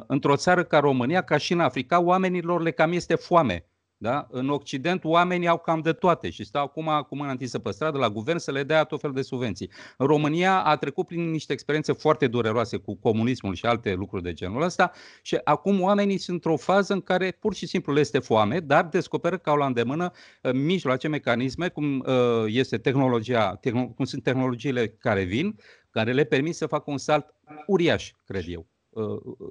într-o 0.08 0.36
țară 0.36 0.64
ca 0.64 0.80
România, 0.80 1.22
ca 1.22 1.38
și 1.38 1.54
în 1.54 1.60
Africa, 1.60 2.02
oamenilor 2.02 2.62
le 2.62 2.72
cam 2.72 2.92
este 2.92 3.16
foame 3.16 3.68
da? 4.04 4.28
În 4.30 4.50
Occident 4.50 5.04
oamenii 5.04 5.48
au 5.48 5.58
cam 5.58 5.80
de 5.80 5.94
toate 5.94 6.30
și 6.30 6.44
stau 6.44 6.64
acum 6.64 7.06
cu 7.08 7.16
mâna 7.16 7.32
întinsă 7.32 7.60
pe 7.60 7.72
stradă 7.72 7.98
la 7.98 8.10
guvern 8.10 8.38
să 8.38 8.52
le 8.52 8.64
dea 8.64 8.84
tot 8.84 9.00
fel 9.00 9.12
de 9.12 9.22
subvenții. 9.22 9.70
În 9.98 10.08
România 10.08 10.64
a 10.64 10.76
trecut 10.76 11.08
prin 11.08 11.30
niște 11.30 11.54
experiențe 11.54 11.92
foarte 11.92 12.28
dureroase 12.28 12.78
cu 12.78 12.96
comunismul 12.96 13.56
și 13.56 13.66
alte 13.66 13.94
lucruri 13.94 14.24
de 14.24 14.34
genul 14.34 14.62
ăsta 14.62 14.92
și 15.22 15.40
acum 15.44 15.82
oamenii 15.82 16.18
sunt 16.18 16.36
într-o 16.36 16.58
fază 16.58 16.94
în 16.94 17.02
care 17.02 17.32
pur 17.32 17.54
și 17.54 17.68
simplu 17.68 17.94
le 17.94 18.00
este 18.00 18.20
foame, 18.20 18.60
dar 18.60 18.86
descoperă 18.86 19.38
că 19.38 19.50
au 19.50 19.58
la 19.58 19.66
îndemână 19.66 20.12
uh, 20.42 20.52
mijloace, 20.54 21.08
mecanisme, 21.08 21.68
cum 21.70 22.00
uh, 22.00 22.44
este 22.48 22.78
tehnologia, 22.78 23.60
cum 23.96 24.06
sunt 24.06 24.24
tehnologiile 24.24 24.88
care 24.88 25.24
vin, 25.24 25.56
care 25.90 26.12
le 26.14 26.24
permit 26.24 26.56
să 26.56 26.66
facă 26.66 26.92
un 26.92 26.98
salt 26.98 27.34
uriaș, 27.68 28.12
cred 28.26 28.44
eu. 28.48 28.73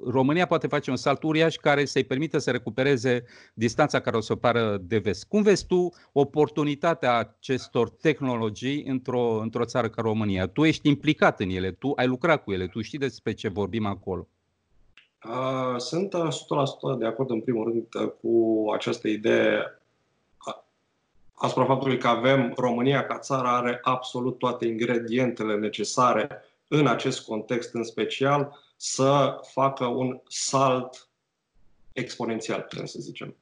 România 0.07 0.47
poate 0.47 0.67
face 0.67 0.91
un 0.91 0.97
salt 0.97 1.23
uriaș 1.23 1.57
care 1.57 1.85
să-i 1.85 2.05
permită 2.05 2.39
să 2.39 2.51
recupereze 2.51 3.25
distanța 3.55 4.01
care 4.01 4.17
o 4.17 4.21
să 4.21 4.35
pară 4.35 4.79
de 4.83 4.99
vest. 4.99 5.25
Cum 5.25 5.43
vezi 5.43 5.67
tu 5.67 5.93
oportunitatea 6.13 7.17
acestor 7.17 7.91
tehnologii 7.91 8.85
într-o, 8.85 9.39
într-o 9.41 9.65
țară 9.65 9.89
ca 9.89 10.03
România? 10.03 10.47
Tu 10.47 10.65
ești 10.65 10.89
implicat 10.89 11.41
în 11.41 11.49
ele, 11.49 11.71
tu 11.71 11.93
ai 11.97 12.07
lucrat 12.07 12.45
cu 12.45 12.53
ele, 12.53 12.67
tu 12.67 12.81
știi 12.81 12.99
despre 12.99 13.33
ce 13.33 13.49
vorbim 13.49 13.87
acolo. 13.87 14.29
Sunt 15.77 16.15
100% 16.95 16.99
de 16.99 17.07
acord 17.07 17.31
în 17.31 17.41
primul 17.41 17.65
rând 17.65 18.13
cu 18.21 18.65
această 18.75 19.09
idee 19.09 19.81
asupra 21.35 21.65
faptului 21.65 21.99
că 21.99 22.09
avem 22.09 22.53
România 22.57 23.07
ca 23.07 23.19
țară 23.19 23.49
are 23.49 23.79
absolut 23.83 24.39
toate 24.39 24.67
ingredientele 24.67 25.57
necesare 25.57 26.43
în 26.69 26.87
acest 26.87 27.25
context 27.25 27.75
în 27.75 27.85
special 27.85 28.59
să 28.85 29.39
facă 29.43 29.85
un 29.85 30.21
salt 30.29 31.09
exponențial, 31.93 32.61
putem 32.61 32.85
să 32.85 32.99
zicem. 33.01 33.37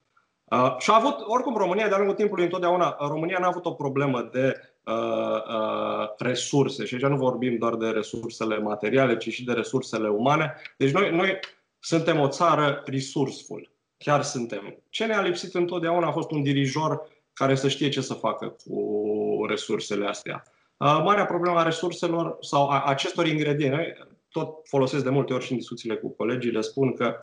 Uh, 0.44 0.76
și 0.78 0.90
a 0.90 0.97
avut, 0.97 1.16
oricum, 1.26 1.56
România 1.56 1.88
de-a 1.88 1.97
lungul 1.97 2.14
timpului, 2.14 2.44
întotdeauna, 2.44 2.97
România 2.99 3.38
n-a 3.38 3.47
avut 3.47 3.64
o 3.64 3.73
problemă 3.73 4.28
de 4.32 4.61
uh, 4.85 4.94
uh, 4.94 6.09
resurse. 6.18 6.85
Și 6.85 6.94
aici 6.94 7.04
nu 7.04 7.16
vorbim 7.16 7.59
doar 7.59 7.75
de 7.75 7.88
resursele 7.88 8.59
materiale, 8.59 9.16
ci 9.16 9.28
și 9.28 9.44
de 9.44 9.52
resursele 9.52 10.09
umane. 10.09 10.54
Deci 10.76 10.92
noi, 10.92 11.11
noi 11.11 11.38
suntem 11.78 12.20
o 12.20 12.28
țară 12.28 12.82
resourceful. 12.87 13.70
Chiar 13.97 14.23
suntem. 14.23 14.82
Ce 14.88 15.04
ne-a 15.04 15.20
lipsit 15.20 15.54
întotdeauna 15.54 16.06
a 16.06 16.12
fost 16.12 16.30
un 16.30 16.42
dirijor 16.42 17.09
care 17.32 17.54
să 17.54 17.68
știe 17.68 17.88
ce 17.88 18.00
să 18.00 18.14
facă 18.14 18.56
cu 18.64 19.44
resursele 19.49 20.06
astea. 20.06 20.42
Marea 20.76 21.25
problemă 21.25 21.59
a 21.59 21.62
resurselor 21.62 22.37
sau 22.40 22.68
a 22.68 22.82
acestor 22.82 23.26
ingrediente, 23.26 24.11
tot 24.30 24.68
folosesc 24.68 25.04
de 25.04 25.10
multe 25.10 25.32
ori 25.32 25.44
și 25.44 25.52
în 25.52 25.58
discuțiile 25.58 25.96
cu 25.96 26.14
colegii, 26.14 26.50
le 26.50 26.60
spun 26.60 26.94
că 26.94 27.16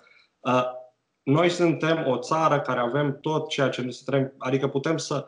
noi 1.23 1.49
suntem 1.49 2.05
o 2.07 2.17
țară 2.17 2.59
care 2.59 2.79
avem 2.79 3.17
tot 3.21 3.49
ceea 3.49 3.69
ce 3.69 3.81
ne 3.81 3.91
trebuie, 4.05 4.33
adică 4.37 4.67
putem 4.67 4.97
să 4.97 5.27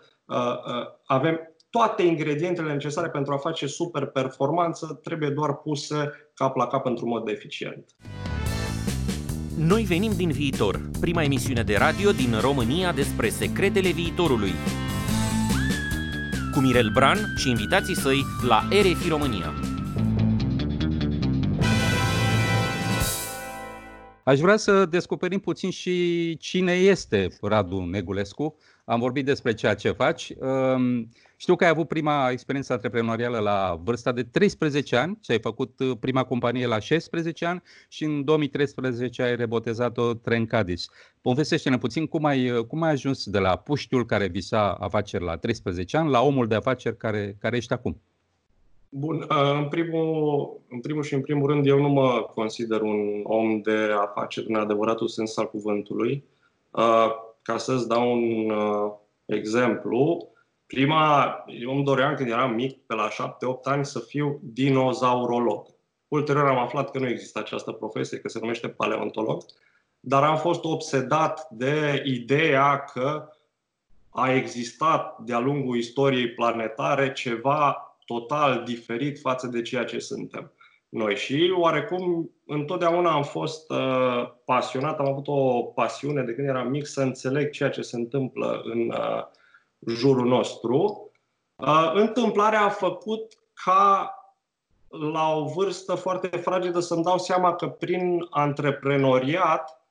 avem 1.06 1.40
toate 1.70 2.04
ingredientele 2.04 2.72
necesare 2.72 3.10
pentru 3.10 3.34
a 3.34 3.38
face 3.38 3.68
super 3.68 4.06
performanță, 4.06 5.00
trebuie 5.04 5.30
doar 5.30 5.54
puse 5.54 6.12
cap 6.34 6.56
la 6.56 6.68
cap 6.68 6.86
într-un 6.86 7.10
mod 7.10 7.28
eficient. 7.28 7.96
Noi 9.58 9.84
venim 9.84 10.12
din 10.16 10.32
viitor, 10.32 10.82
prima 11.00 11.24
emisiune 11.24 11.64
de 11.64 11.76
radio 11.76 12.12
din 12.12 12.40
România 12.42 12.92
despre 12.92 13.30
secretele 13.30 13.90
viitorului. 13.90 14.52
Cu 16.54 16.60
Mirel 16.60 16.90
Bran 16.94 17.18
și 17.36 17.50
invitații 17.50 17.96
săi 17.96 18.22
la 18.48 18.60
RFI 18.82 19.10
România. 19.10 19.69
Aș 24.30 24.40
vrea 24.40 24.58
să 24.58 24.86
descoperim 24.86 25.40
puțin 25.40 25.70
și 25.70 26.38
cine 26.38 26.72
este 26.74 27.28
Radu 27.42 27.80
Negulescu. 27.80 28.58
Am 28.86 29.00
vorbit 29.00 29.26
despre 29.26 29.54
ceea 29.54 29.76
ce 29.76 29.92
faci. 29.92 30.34
Știu 31.36 31.56
că 31.56 31.64
ai 31.64 31.70
avut 31.70 31.88
prima 31.88 32.30
experiență 32.30 32.74
antreprenorială 32.74 33.38
la 33.38 33.80
vârsta 33.84 34.12
de 34.12 34.24
13 34.24 34.96
ani 34.96 35.18
și 35.22 35.32
ai 35.32 35.40
făcut 35.40 35.80
uh, 35.80 35.98
prima 36.00 36.24
companie 36.24 36.66
la 36.66 36.80
16 36.80 37.46
ani 37.46 37.62
și 37.88 38.04
în 38.04 38.24
2013 38.24 39.22
ai 39.22 39.36
rebotezat-o 39.36 40.14
Trencadis. 40.14 40.86
Povestește-ne 41.22 41.78
puțin 41.78 42.06
cum 42.08 42.26
ai, 42.26 42.50
uh, 42.50 42.66
cum 42.66 42.82
ai 42.82 42.92
ajuns 42.92 43.30
de 43.30 43.40
la 43.40 43.58
puștiul 43.58 44.06
care 44.06 44.28
visa 44.28 44.72
afaceri 44.72 45.24
la 45.24 45.38
13 45.38 45.98
ani 45.98 46.10
la 46.10 46.22
omul 46.22 46.48
de 46.48 46.56
afaceri 46.56 46.98
care, 46.98 47.36
care 47.40 47.58
ești 47.58 47.74
acum. 47.74 48.02
Bun, 48.90 49.16
uh, 49.16 49.52
în 49.54 49.68
primul, 49.68 50.60
în 50.70 50.80
primul 50.80 51.04
și 51.04 51.14
în 51.14 51.22
primul 51.22 51.48
rând, 51.48 51.66
eu 51.66 51.82
nu 51.82 51.90
mă 51.90 52.32
consider 52.34 52.82
un 52.82 53.22
om 53.24 53.62
de 53.62 53.90
afaceri 54.00 54.48
în 54.48 54.56
adevăratul 54.56 55.08
sens 55.08 55.38
al 55.38 55.50
cuvântului. 55.50 56.24
Ca 57.42 57.58
să-ți 57.58 57.88
dau 57.88 58.12
un 58.12 58.54
exemplu, 59.26 60.30
Prima, 60.70 61.44
eu 61.48 61.76
îmi 61.76 61.84
doream 61.84 62.16
când 62.16 62.30
eram 62.30 62.54
mic, 62.54 62.86
pe 62.86 62.94
la 62.94 63.08
7-8 63.10 63.64
ani, 63.64 63.86
să 63.86 64.00
fiu 64.00 64.40
dinozaurolog. 64.44 65.68
Ulterior 66.08 66.46
am 66.46 66.58
aflat 66.58 66.92
că 66.92 67.00
nu 67.00 67.08
există 67.08 67.40
această 67.40 67.72
profesie, 67.72 68.18
că 68.18 68.28
se 68.28 68.40
numește 68.40 68.70
paleontolog, 68.70 69.46
dar 70.00 70.24
am 70.24 70.38
fost 70.38 70.64
obsedat 70.64 71.48
de 71.50 72.04
ideea 72.06 72.84
că 72.84 73.30
a 74.10 74.34
existat 74.34 75.20
de-a 75.20 75.40
lungul 75.40 75.78
istoriei 75.78 76.34
planetare 76.34 77.12
ceva 77.12 77.89
total 78.10 78.64
diferit 78.64 79.20
față 79.20 79.48
de 79.48 79.62
ceea 79.62 79.86
ce 79.86 80.00
suntem 80.00 80.52
noi. 80.90 81.16
Și 81.16 81.54
oarecum 81.58 82.32
întotdeauna 82.46 83.12
am 83.12 83.24
fost 83.24 83.72
uh, 83.72 84.32
pasionat, 84.46 85.00
am 85.00 85.08
avut 85.08 85.28
o 85.28 85.64
pasiune 85.64 86.24
de 86.24 86.34
când 86.34 86.48
eram 86.48 86.70
mic 86.70 86.86
să 86.86 87.02
înțeleg 87.02 87.50
ceea 87.50 87.70
ce 87.70 87.82
se 87.82 87.96
întâmplă 87.96 88.62
în 88.64 88.90
uh, 88.90 89.24
jurul 89.88 90.28
nostru. 90.28 91.12
Uh, 91.56 91.92
întâmplarea 91.94 92.62
a 92.62 92.70
făcut 92.70 93.34
ca 93.54 94.14
la 94.88 95.36
o 95.36 95.46
vârstă 95.46 95.96
foarte 95.96 96.28
fragedă 96.28 96.80
să-mi 96.80 97.04
dau 97.04 97.18
seama 97.18 97.56
că 97.56 97.68
prin 97.68 98.28
antreprenoriat 98.30 99.88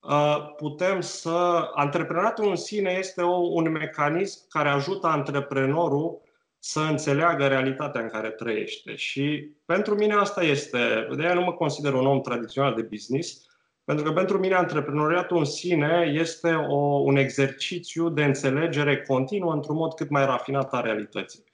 uh, 0.00 0.52
putem 0.56 1.00
să... 1.00 1.70
Antreprenoriatul 1.74 2.48
în 2.48 2.56
sine 2.56 2.90
este 2.98 3.22
o, 3.22 3.36
un 3.36 3.70
mecanism 3.70 4.48
care 4.48 4.68
ajută 4.68 5.06
antreprenorul 5.06 6.20
să 6.64 6.80
înțeleagă 6.80 7.46
realitatea 7.46 8.00
în 8.00 8.08
care 8.08 8.30
trăiește. 8.30 8.96
Și 8.96 9.50
pentru 9.64 9.94
mine 9.94 10.14
asta 10.14 10.42
este, 10.42 11.08
de 11.16 11.22
aia 11.22 11.34
nu 11.34 11.40
mă 11.40 11.52
consider 11.52 11.92
un 11.92 12.06
om 12.06 12.20
tradițional 12.20 12.74
de 12.74 12.82
business, 12.82 13.46
pentru 13.84 14.04
că 14.04 14.12
pentru 14.12 14.38
mine 14.38 14.54
antreprenoriatul 14.54 15.36
în 15.36 15.44
sine 15.44 16.12
este 16.14 16.52
o, 16.52 16.76
un 16.76 17.16
exercițiu 17.16 18.08
de 18.08 18.24
înțelegere 18.24 19.02
continuă 19.02 19.52
într-un 19.52 19.76
mod 19.76 19.94
cât 19.94 20.10
mai 20.10 20.24
rafinat 20.24 20.72
a 20.72 20.80
realității. 20.80 21.44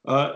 Uh, 0.00 0.30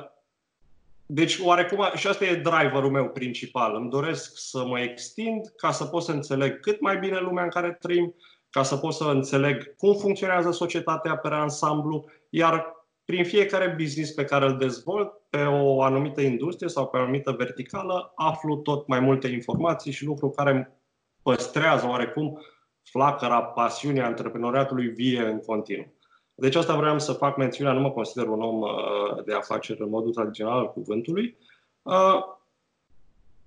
deci, 1.06 1.38
oarecum, 1.42 1.84
și 1.94 2.06
asta 2.06 2.24
e 2.24 2.34
driverul 2.34 2.90
meu 2.90 3.08
principal. 3.08 3.74
Îmi 3.74 3.90
doresc 3.90 4.32
să 4.34 4.64
mă 4.64 4.80
extind 4.80 5.52
ca 5.56 5.70
să 5.70 5.84
pot 5.84 6.02
să 6.02 6.12
înțeleg 6.12 6.60
cât 6.60 6.80
mai 6.80 6.98
bine 6.98 7.18
lumea 7.18 7.42
în 7.44 7.50
care 7.50 7.78
trăim, 7.80 8.14
ca 8.50 8.62
să 8.62 8.76
pot 8.76 8.94
să 8.94 9.04
înțeleg 9.04 9.76
cum 9.76 9.94
funcționează 9.94 10.50
societatea 10.50 11.16
pe 11.16 11.28
ansamblu, 11.28 12.04
iar 12.28 12.77
prin 13.08 13.24
fiecare 13.24 13.76
business 13.78 14.10
pe 14.10 14.24
care 14.24 14.46
îl 14.46 14.56
dezvolt, 14.56 15.12
pe 15.30 15.42
o 15.42 15.82
anumită 15.82 16.20
industrie 16.20 16.68
sau 16.68 16.86
pe 16.86 16.96
o 16.96 17.00
anumită 17.00 17.32
verticală, 17.32 18.12
aflu 18.14 18.56
tot 18.56 18.86
mai 18.86 19.00
multe 19.00 19.28
informații 19.28 19.92
și 19.92 20.04
lucruri 20.04 20.34
care 20.34 20.80
păstrează 21.22 21.86
oarecum 21.86 22.40
flacăra 22.82 23.42
pasiunii 23.42 24.00
antreprenoriatului 24.00 24.88
vie 24.88 25.20
în 25.20 25.38
continuu. 25.38 25.92
Deci 26.34 26.54
asta 26.54 26.76
vreau 26.76 26.98
să 26.98 27.12
fac 27.12 27.36
mențiunea, 27.36 27.72
nu 27.72 27.80
mă 27.80 27.90
consider 27.90 28.26
un 28.26 28.42
om 28.42 28.60
uh, 28.60 29.24
de 29.24 29.34
afaceri 29.34 29.80
în 29.80 29.88
modul 29.88 30.12
tradițional 30.12 30.58
al 30.58 30.72
cuvântului. 30.72 31.36
Uh, 31.82 32.24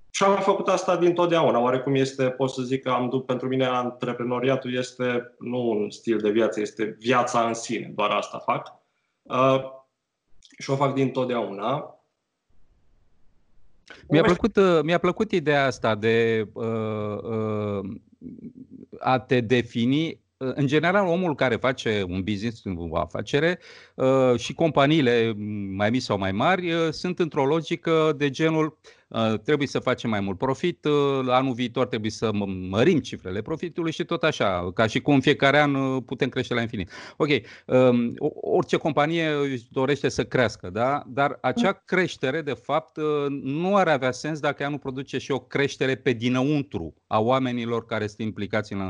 și 0.09 0.23
am 0.23 0.41
făcut 0.41 0.67
asta 0.67 0.97
din 0.97 1.13
totdeauna. 1.13 1.59
Oarecum 1.59 1.95
este, 1.95 2.29
pot 2.29 2.49
să 2.49 2.61
zic 2.61 2.83
că 2.83 2.89
am 2.89 3.23
pentru 3.25 3.47
mine 3.47 3.65
antreprenoriatul 3.65 4.73
este 4.73 5.35
nu 5.39 5.69
un 5.69 5.89
stil 5.89 6.17
de 6.17 6.29
viață, 6.29 6.59
este 6.59 6.95
viața 6.99 7.47
în 7.47 7.53
sine. 7.53 7.91
Doar 7.95 8.09
asta 8.09 8.37
fac. 8.37 8.80
Uh, 9.21 9.61
și 10.59 10.69
o 10.69 10.75
fac 10.75 10.93
din 10.93 11.11
totdeauna. 11.11 11.95
Mi-a 14.09 14.21
plăcut, 14.21 14.55
uh, 14.55 14.79
mi-a 14.83 14.97
plăcut 14.97 15.31
ideea 15.31 15.65
asta 15.65 15.95
de 15.95 16.47
uh, 16.53 17.17
uh, 17.23 17.89
a 18.99 19.19
te 19.19 19.41
defini 19.41 20.07
uh, 20.07 20.51
în 20.53 20.67
general, 20.67 21.05
omul 21.05 21.35
care 21.35 21.55
face 21.55 22.05
un 22.07 22.23
business, 22.23 22.61
o 22.77 22.97
afacere 22.97 23.59
uh, 23.95 24.35
și 24.37 24.53
companiile 24.53 25.33
mai 25.75 25.89
mici 25.89 26.01
sau 26.01 26.17
mai 26.17 26.31
mari 26.31 26.73
uh, 26.73 26.89
sunt 26.91 27.19
într-o 27.19 27.45
logică 27.45 28.13
de 28.17 28.29
genul 28.29 28.65
Uh, 28.65 29.00
trebuie 29.43 29.67
să 29.67 29.79
facem 29.79 30.09
mai 30.09 30.19
mult 30.19 30.37
profit, 30.37 30.85
uh, 30.85 31.27
anul 31.27 31.53
viitor 31.53 31.87
trebuie 31.87 32.11
să 32.11 32.29
mărim 32.69 32.99
cifrele 32.99 33.41
profitului 33.41 33.91
și 33.91 34.05
tot 34.05 34.23
așa, 34.23 34.71
ca 34.73 34.87
și 34.87 35.01
cum 35.01 35.13
în 35.13 35.21
fiecare 35.21 35.59
an 35.59 35.75
uh, 35.75 36.03
putem 36.05 36.29
crește 36.29 36.53
la 36.53 36.61
infinit. 36.61 36.91
Ok, 37.17 37.29
um, 37.65 38.13
orice 38.41 38.77
companie 38.77 39.29
își 39.51 39.63
dorește 39.71 40.09
să 40.09 40.23
crească, 40.23 40.69
da? 40.69 41.03
dar 41.07 41.37
acea 41.41 41.71
creștere, 41.85 42.41
de 42.41 42.53
fapt, 42.53 42.99
nu 43.43 43.75
ar 43.75 43.87
avea 43.87 44.11
sens 44.11 44.39
dacă 44.39 44.63
ea 44.63 44.69
nu 44.69 44.77
produce 44.77 45.17
și 45.17 45.31
o 45.31 45.39
creștere 45.39 45.95
pe 45.95 46.11
dinăuntru 46.11 46.93
a 47.07 47.19
oamenilor 47.19 47.85
care 47.85 48.07
sunt 48.07 48.19
implicați 48.19 48.73
în, 48.73 48.81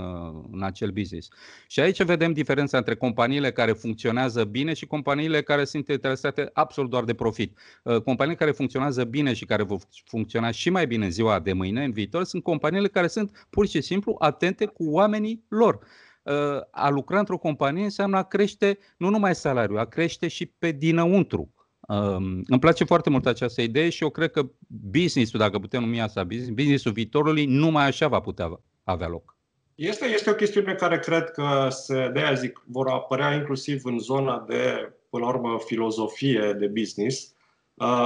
în 0.51 0.63
acel 0.63 0.89
business. 0.89 1.27
Și 1.67 1.79
aici 1.79 2.03
vedem 2.03 2.33
diferența 2.33 2.77
între 2.77 2.95
companiile 2.95 3.51
care 3.51 3.71
funcționează 3.71 4.43
bine 4.43 4.73
și 4.73 4.85
companiile 4.85 5.41
care 5.41 5.63
sunt 5.63 5.87
interesate 5.87 6.49
absolut 6.53 6.89
doar 6.89 7.03
de 7.03 7.13
profit. 7.13 7.57
Companiile 8.03 8.37
care 8.37 8.51
funcționează 8.51 9.03
bine 9.03 9.33
și 9.33 9.45
care 9.45 9.63
funcționa 10.11 10.51
și 10.51 10.69
mai 10.69 10.87
bine 10.87 11.05
în 11.05 11.11
ziua 11.11 11.39
de 11.39 11.53
mâine, 11.53 11.83
în 11.83 11.91
viitor, 11.91 12.23
sunt 12.23 12.43
companiile 12.43 12.87
care 12.87 13.07
sunt 13.07 13.47
pur 13.49 13.67
și 13.67 13.81
simplu 13.81 14.15
atente 14.19 14.65
cu 14.65 14.83
oamenii 14.89 15.43
lor. 15.47 15.79
Uh, 16.23 16.33
a 16.71 16.89
lucra 16.89 17.19
într-o 17.19 17.37
companie 17.37 17.83
înseamnă 17.83 18.17
a 18.17 18.23
crește 18.23 18.77
nu 18.97 19.09
numai 19.09 19.35
salariul, 19.35 19.79
a 19.79 19.85
crește 19.85 20.27
și 20.27 20.45
pe 20.45 20.71
dinăuntru 20.71 21.53
Um, 21.91 22.41
îmi 22.45 22.59
place 22.59 22.83
foarte 22.83 23.09
mult 23.09 23.25
această 23.25 23.61
idee 23.61 23.89
și 23.89 24.03
eu 24.03 24.09
cred 24.09 24.31
că 24.31 24.49
business-ul, 24.67 25.39
dacă 25.39 25.59
putem 25.59 25.81
numi 25.81 26.01
asta 26.01 26.23
business, 26.23 26.49
business-ul 26.49 26.91
viitorului, 26.91 27.45
numai 27.45 27.85
așa 27.85 28.07
va 28.07 28.19
putea 28.19 28.59
avea 28.83 29.07
loc. 29.07 29.37
Este, 29.75 30.05
este 30.05 30.29
o 30.29 30.33
chestiune 30.33 30.73
care 30.73 30.99
cred 30.99 31.29
că 31.29 31.67
se, 31.69 32.09
de 32.13 32.19
aia 32.19 32.33
zic, 32.33 32.63
vor 32.65 32.87
apărea 32.87 33.33
inclusiv 33.33 33.81
în 33.85 33.99
zona 33.99 34.45
de, 34.47 34.93
până 35.09 35.23
la 35.23 35.29
urmă, 35.29 35.59
filozofie 35.65 36.55
de 36.59 36.67
business, 36.67 37.23
uh, 37.23 37.40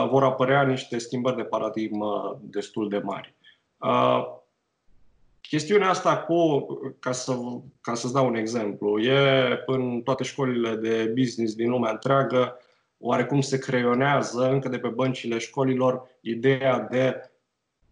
vor 0.10 0.24
apărea 0.24 0.64
niște 0.64 0.98
schimbări 0.98 1.36
de 1.36 1.44
paradigmă 1.44 2.40
destul 2.42 2.90
de 2.90 2.98
mari. 2.98 3.34
Uh, 3.78 4.26
chestiunea 5.42 5.90
asta 5.90 6.18
cu, 6.18 6.66
ca, 7.00 7.12
să, 7.12 7.38
ca 7.82 7.94
să-ți 7.94 8.14
dau 8.14 8.28
un 8.28 8.36
exemplu, 8.36 9.00
e 9.00 9.64
în 9.66 10.02
toate 10.02 10.24
școlile 10.24 10.76
de 10.76 11.14
business 11.16 11.56
din 11.56 11.70
lumea 11.70 11.92
întreagă, 11.92 12.60
oarecum 12.98 13.42
se 13.42 13.58
creionează 13.58 14.50
încă 14.50 14.70
de 14.70 14.80
pe 14.80 14.88
băncile 14.88 15.38
școlilor 15.38 16.18
ideea 16.22 16.80
de 16.80 17.32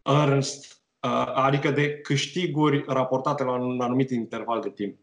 earned, 0.01 0.43
uh, 0.43 1.31
adică 1.33 1.71
de 1.71 1.97
câștiguri 1.97 2.83
raportate 2.87 3.43
la 3.43 3.51
un 3.51 3.81
anumit 3.81 4.09
interval 4.09 4.61
de 4.61 4.69
timp. 4.69 4.97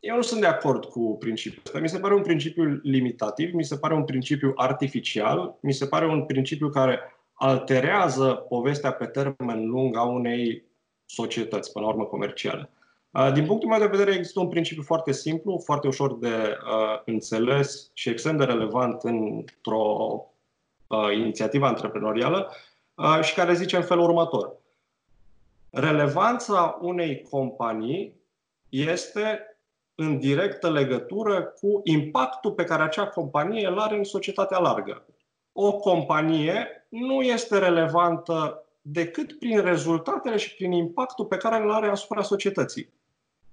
Uh, 0.00 0.08
eu 0.08 0.16
nu 0.16 0.22
sunt 0.22 0.40
de 0.40 0.46
acord 0.46 0.84
cu 0.84 1.16
principiul 1.18 1.62
ăsta. 1.66 1.78
Mi 1.78 1.88
se 1.88 1.98
pare 1.98 2.14
un 2.14 2.22
principiu 2.22 2.80
limitativ, 2.82 3.52
mi 3.52 3.64
se 3.64 3.76
pare 3.76 3.94
un 3.94 4.04
principiu 4.04 4.52
artificial, 4.56 5.58
mi 5.60 5.72
se 5.72 5.86
pare 5.86 6.06
un 6.06 6.24
principiu 6.24 6.68
care 6.68 7.00
alterează 7.32 8.46
povestea 8.48 8.92
pe 8.92 9.06
termen 9.06 9.66
lung 9.66 9.96
a 9.96 10.02
unei 10.02 10.64
societăți, 11.04 11.72
până 11.72 11.84
la 11.84 11.90
urmă 11.90 12.04
comerciale. 12.04 12.70
Uh, 13.10 13.32
din 13.32 13.46
punctul 13.46 13.68
meu 13.68 13.78
de 13.78 13.86
vedere, 13.86 14.14
există 14.14 14.40
un 14.40 14.48
principiu 14.48 14.82
foarte 14.82 15.12
simplu, 15.12 15.62
foarte 15.64 15.86
ușor 15.86 16.18
de 16.18 16.26
uh, 16.26 17.00
înțeles 17.04 17.90
și 17.94 18.08
extrem 18.08 18.36
de 18.36 18.44
relevant 18.44 19.02
într-o 19.02 20.24
uh, 20.86 21.16
inițiativă 21.16 21.66
antreprenorială 21.66 22.52
uh, 22.94 23.18
și 23.22 23.34
care 23.34 23.54
zice 23.54 23.76
în 23.76 23.82
felul 23.82 24.04
următor. 24.04 24.56
Relevanța 25.70 26.78
unei 26.80 27.22
companii 27.30 28.16
este 28.68 29.47
în 30.00 30.18
directă 30.18 30.70
legătură 30.70 31.42
cu 31.42 31.80
impactul 31.84 32.52
pe 32.52 32.64
care 32.64 32.82
acea 32.82 33.06
companie 33.06 33.66
îl 33.66 33.78
are 33.78 33.96
în 33.96 34.04
societatea 34.04 34.58
largă. 34.58 35.06
O 35.52 35.72
companie 35.72 36.86
nu 36.88 37.22
este 37.22 37.58
relevantă 37.58 38.64
decât 38.82 39.38
prin 39.38 39.60
rezultatele 39.60 40.36
și 40.36 40.54
prin 40.54 40.72
impactul 40.72 41.24
pe 41.24 41.36
care 41.36 41.62
îl 41.62 41.72
are 41.72 41.88
asupra 41.88 42.22
societății. 42.22 42.92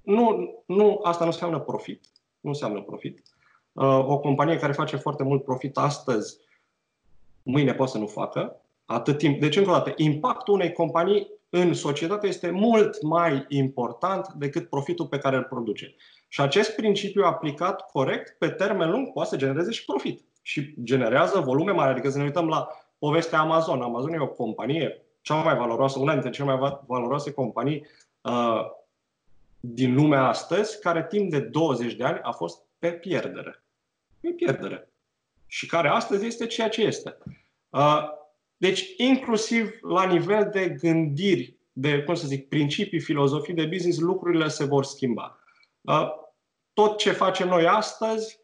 Nu, 0.02 0.54
nu, 0.66 1.00
asta 1.04 1.24
nu 1.24 1.30
înseamnă 1.30 1.60
profit. 1.60 2.06
Nu 2.40 2.50
înseamnă 2.50 2.82
profit. 2.82 3.22
Uh, 3.72 4.06
o 4.08 4.20
companie 4.20 4.58
care 4.58 4.74
face 4.74 4.96
foarte 4.96 5.24
mult 5.24 5.44
profit 5.44 5.78
astăzi, 5.78 6.38
mâine 7.44 7.74
poate 7.74 7.92
să 7.92 7.98
nu 7.98 8.08
facă. 8.08 8.62
Atât 8.86 9.18
timp. 9.18 9.40
Deci, 9.40 9.56
încă 9.56 9.70
o 9.70 9.74
dată, 9.74 9.94
impactul 9.96 10.54
unei 10.54 10.72
companii 10.72 11.28
în 11.50 11.74
societate 11.74 12.28
este 12.28 12.50
mult 12.50 13.02
mai 13.02 13.46
important 13.48 14.34
decât 14.34 14.70
profitul 14.70 15.08
pe 15.08 15.18
care 15.18 15.36
îl 15.36 15.44
produce. 15.44 15.96
Și 16.28 16.42
acest 16.42 16.76
principiu 16.76 17.24
aplicat 17.24 17.92
corect, 17.92 18.38
pe 18.38 18.50
termen 18.50 18.90
lung, 18.90 19.12
poate 19.12 19.30
să 19.30 19.36
genereze 19.36 19.72
și 19.72 19.86
profit. 19.86 20.22
Și 20.42 20.74
generează 20.84 21.40
volume 21.40 21.72
mari. 21.72 21.92
Adică 21.92 22.10
să 22.10 22.18
ne 22.18 22.24
uităm 22.24 22.48
la 22.48 22.68
povestea 23.00 23.40
Amazon. 23.40 23.82
Amazon 23.82 24.14
e 24.14 24.20
o 24.20 24.28
companie 24.28 25.06
cea 25.26 25.36
mai 25.36 25.56
valoroasă, 25.56 26.00
una 26.00 26.12
dintre 26.12 26.30
cele 26.30 26.56
mai 26.56 26.80
valoroase 26.88 27.32
companii 27.32 27.86
uh, 28.22 28.62
din 29.60 29.94
lumea 29.94 30.28
astăzi, 30.28 30.80
care 30.80 31.06
timp 31.10 31.30
de 31.30 31.40
20 31.40 31.94
de 31.94 32.04
ani 32.04 32.20
a 32.22 32.32
fost 32.32 32.62
pe 32.80 32.92
pierdere. 32.92 33.64
Pe 34.20 34.30
pierdere. 34.30 34.90
Și 35.48 35.68
care 35.68 35.88
astăzi 35.88 36.26
este 36.26 36.46
ceea 36.46 36.70
ce 36.70 36.82
este. 36.82 37.18
Uh, 37.70 38.04
deci, 38.58 38.94
inclusiv 38.98 39.78
la 39.82 40.06
nivel 40.06 40.50
de 40.54 40.70
gândiri, 40.70 41.56
de, 41.74 42.04
cum 42.04 42.16
să 42.16 42.28
zic, 42.28 42.48
principii, 42.48 43.00
filozofii 43.00 43.54
de 43.54 43.66
business, 43.66 44.00
lucrurile 44.00 44.48
se 44.48 44.64
vor 44.64 44.84
schimba. 44.84 45.40
Uh, 45.88 46.08
tot 46.74 46.98
ce 46.98 47.12
facem 47.12 47.48
noi 47.48 47.68
astăzi 47.68 48.40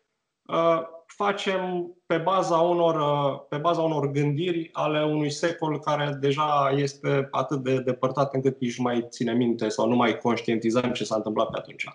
uh, 0.45 0.81
facem 1.05 1.91
pe 2.05 2.17
baza 2.17 2.57
unor, 2.57 2.95
uh, 2.95 3.39
pe 3.49 3.57
baza 3.57 3.81
unor 3.81 4.11
gândiri 4.11 4.69
ale 4.71 5.03
unui 5.03 5.31
secol 5.31 5.79
care 5.79 6.17
deja 6.19 6.73
este 6.75 7.27
atât 7.31 7.63
de 7.63 7.79
depărtat 7.79 8.33
încât 8.33 8.59
nici 8.59 8.77
nu 8.77 8.83
mai 8.83 9.05
ține 9.09 9.33
minte 9.33 9.69
sau 9.69 9.87
nu 9.87 9.95
mai 9.95 10.17
conștientizăm 10.17 10.91
ce 10.91 11.03
s-a 11.03 11.15
întâmplat 11.15 11.49
pe 11.49 11.57
atunci. 11.57 11.85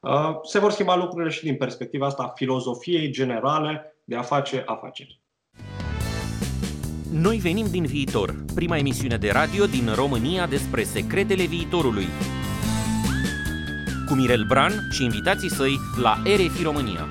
Uh, 0.00 0.38
se 0.42 0.58
vor 0.58 0.70
schimba 0.70 0.96
lucrurile 0.96 1.30
și 1.30 1.44
din 1.44 1.56
perspectiva 1.56 2.06
asta 2.06 2.22
a 2.22 2.32
filozofiei 2.34 3.10
generale 3.10 3.94
de 4.04 4.16
a 4.16 4.22
face 4.22 4.62
afaceri. 4.66 5.20
Noi 7.12 7.36
venim 7.36 7.66
din 7.70 7.84
viitor, 7.84 8.34
prima 8.54 8.76
emisiune 8.76 9.16
de 9.16 9.30
radio 9.30 9.66
din 9.66 9.92
România 9.94 10.46
despre 10.46 10.82
secretele 10.82 11.44
viitorului. 11.44 12.06
Cu 14.10 14.16
Mirel 14.16 14.44
Bran 14.44 14.72
și 14.90 15.04
invitații 15.04 15.50
săi 15.50 15.78
la 16.02 16.22
RFI 16.24 16.62
România. 16.62 17.08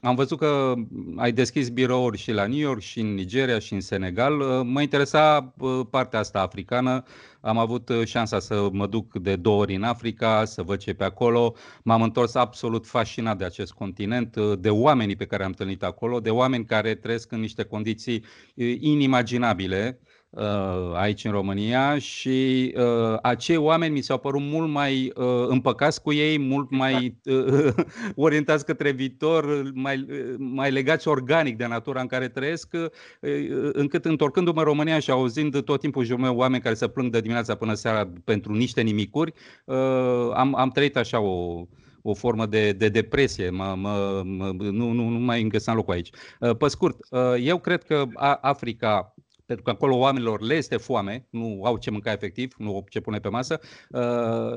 Am 0.00 0.14
văzut 0.14 0.38
că 0.38 0.74
ai 1.16 1.32
deschis 1.32 1.68
birouri 1.68 2.18
și 2.18 2.32
la 2.32 2.46
New 2.46 2.58
York, 2.58 2.80
și 2.80 3.00
în 3.00 3.14
Nigeria, 3.14 3.58
și 3.58 3.72
în 3.72 3.80
Senegal. 3.80 4.32
Mă 4.64 4.80
interesa 4.82 5.54
partea 5.90 6.18
asta 6.18 6.40
africană. 6.40 7.02
Am 7.40 7.58
avut 7.58 7.90
șansa 8.04 8.38
să 8.38 8.68
mă 8.72 8.86
duc 8.86 9.18
de 9.18 9.36
două 9.36 9.60
ori 9.60 9.74
în 9.74 9.82
Africa, 9.82 10.44
să 10.44 10.62
văd 10.62 10.78
ce 10.78 10.92
pe 10.92 11.04
acolo. 11.04 11.54
M-am 11.82 12.02
întors 12.02 12.34
absolut 12.34 12.86
fascinat 12.86 13.38
de 13.38 13.44
acest 13.44 13.72
continent, 13.72 14.36
de 14.58 14.70
oamenii 14.70 15.16
pe 15.16 15.26
care 15.26 15.42
am 15.42 15.48
întâlnit 15.48 15.82
acolo, 15.82 16.20
de 16.20 16.30
oameni 16.30 16.64
care 16.64 16.94
trăiesc 16.94 17.32
în 17.32 17.40
niște 17.40 17.62
condiții 17.62 18.24
inimaginabile 18.78 19.98
Uh, 20.00 20.11
aici 20.94 21.24
în 21.24 21.30
România 21.30 21.98
și 21.98 22.72
uh, 22.76 23.18
acei 23.22 23.56
oameni 23.56 23.92
mi 23.92 24.00
s-au 24.00 24.18
părut 24.18 24.40
mult 24.40 24.70
mai 24.70 25.12
uh, 25.14 25.46
împăcați 25.48 26.02
cu 26.02 26.12
ei, 26.12 26.38
mult 26.38 26.70
mai 26.70 27.16
uh, 27.24 27.72
orientați 28.14 28.64
către 28.64 28.90
viitor, 28.90 29.70
mai, 29.74 30.06
uh, 30.10 30.34
mai 30.38 30.70
legați 30.70 31.08
organic 31.08 31.56
de 31.56 31.66
natura 31.66 32.00
în 32.00 32.06
care 32.06 32.28
trăiesc, 32.28 32.68
uh, 32.72 33.70
încât 33.72 34.04
întorcându-mă 34.04 34.58
în 34.58 34.66
România 34.66 34.98
și 34.98 35.10
auzind 35.10 35.62
tot 35.62 35.80
timpul 35.80 36.04
jurul 36.04 36.22
meu 36.22 36.36
oameni 36.36 36.62
care 36.62 36.74
se 36.74 36.88
plâng 36.88 37.12
de 37.12 37.20
dimineața 37.20 37.54
până 37.54 37.74
seara 37.74 38.12
pentru 38.24 38.52
niște 38.52 38.80
nimicuri, 38.80 39.32
uh, 39.64 39.76
am, 40.34 40.54
am 40.54 40.70
trăit 40.70 40.96
așa 40.96 41.20
o, 41.20 41.64
o 42.02 42.14
formă 42.14 42.46
de, 42.46 42.72
de 42.72 42.88
depresie, 42.88 43.50
mă, 43.50 43.74
mă, 43.76 44.22
mă, 44.24 44.52
nu, 44.58 44.92
nu, 44.92 45.08
nu 45.08 45.18
mai 45.18 45.40
îmi 45.40 45.50
găseam 45.50 45.76
locul 45.76 45.94
aici. 45.94 46.10
Uh, 46.40 46.56
pe 46.56 46.68
scurt, 46.68 46.96
uh, 47.10 47.20
eu 47.40 47.58
cred 47.58 47.82
că 47.82 48.04
Africa 48.40 49.14
pentru 49.54 49.64
că 49.64 49.70
acolo 49.70 49.96
oamenilor 49.96 50.40
le 50.40 50.54
este 50.54 50.76
foame, 50.76 51.26
nu 51.30 51.60
au 51.64 51.76
ce 51.76 51.90
mânca 51.90 52.12
efectiv, 52.12 52.54
nu 52.58 52.74
au 52.74 52.86
ce 52.88 53.00
pune 53.00 53.18
pe 53.18 53.28
masă, 53.28 53.60
uh, 53.90 54.00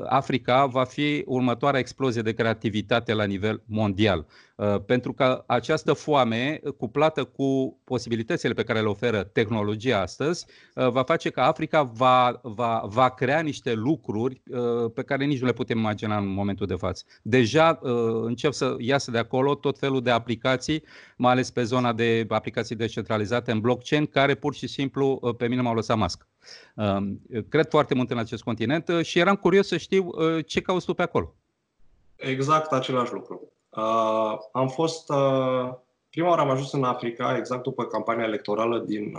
Africa 0.06 0.66
va 0.66 0.84
fi 0.84 1.24
următoarea 1.26 1.80
explozie 1.80 2.22
de 2.22 2.34
creativitate 2.34 3.14
la 3.14 3.24
nivel 3.24 3.64
mondial. 3.66 4.26
Uh, 4.56 4.76
pentru 4.86 5.14
că 5.14 5.44
această 5.48 5.94
foame, 5.94 6.62
cuplată 6.78 7.24
cu 7.24 7.80
posibilitățile 7.84 8.54
pe 8.54 8.64
care 8.64 8.82
le 8.82 8.88
oferă 8.88 9.24
tehnologia 9.24 10.02
astăzi, 10.02 10.46
uh, 10.76 10.90
va 10.90 11.04
face 11.04 11.30
că 11.30 11.42
Africa 11.42 11.84
va, 11.84 12.40
va, 12.44 12.84
va 12.86 13.10
crea 13.10 13.40
niște 13.40 13.74
lucruri 13.74 14.42
pe 14.94 15.04
care 15.04 15.26
nici 15.26 15.40
nu 15.40 15.46
le 15.46 15.54
putem 15.54 15.78
imagina 15.78 16.18
în 16.18 16.28
momentul 16.28 16.68
de 16.68 16.76
față. 16.76 17.04
Deja 17.22 17.80
încep 18.24 18.52
să 18.52 18.76
iasă 18.80 19.12
de 19.12 19.18
acolo 19.18 19.56
tot 19.56 19.78
felul 19.80 20.02
de 20.02 20.12
aplicații, 20.12 20.84
mai 21.18 21.32
ales 21.32 21.52
pe 21.52 21.64
zona 21.64 21.94
de 21.94 22.26
aplicații 22.30 22.76
decentralizate 22.76 23.52
în 23.52 23.60
blockchain, 23.60 24.06
care 24.06 24.36
pur 24.36 24.54
și 24.54 24.68
simplu 24.68 25.20
uh, 25.22 25.36
pe 25.36 25.48
mine 25.48 25.62
m-au 25.62 25.74
lăsat 25.74 25.98
mască. 25.98 26.28
Um, 26.76 27.22
cred 27.50 27.70
foarte 27.70 27.94
mult 27.94 28.12
în 28.12 28.18
acest 28.18 28.44
continent 28.44 28.88
uh, 28.88 29.06
și 29.06 29.20
eram 29.20 29.36
curios 29.36 29.68
să 29.68 29.78
știu 29.78 30.08
uh, 30.08 30.46
ce 30.46 30.62
cauți 30.62 30.86
tu 30.86 30.94
pe 30.94 31.02
acolo. 31.02 31.36
Exact 32.16 32.72
același 32.72 33.14
lucru. 33.14 33.55
Am 34.52 34.68
fost 34.68 35.12
Prima 36.16 36.30
oară 36.30 36.42
am 36.42 36.50
ajuns 36.50 36.72
în 36.72 36.84
Africa 36.84 37.38
exact 37.38 37.64
după 37.64 37.86
campania 37.86 38.24
electorală 38.24 38.80
din 38.80 39.18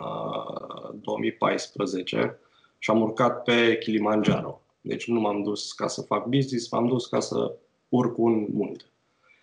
2014 0.94 2.38
și 2.78 2.90
am 2.90 3.00
urcat 3.00 3.42
pe 3.42 3.78
Kilimanjaro. 3.78 4.60
Deci 4.80 5.06
nu 5.06 5.20
m-am 5.20 5.42
dus 5.42 5.72
ca 5.72 5.86
să 5.86 6.02
fac 6.02 6.24
business, 6.24 6.70
m-am 6.70 6.86
dus 6.86 7.06
ca 7.06 7.20
să 7.20 7.56
urc 7.88 8.18
un 8.18 8.46
munte, 8.52 8.84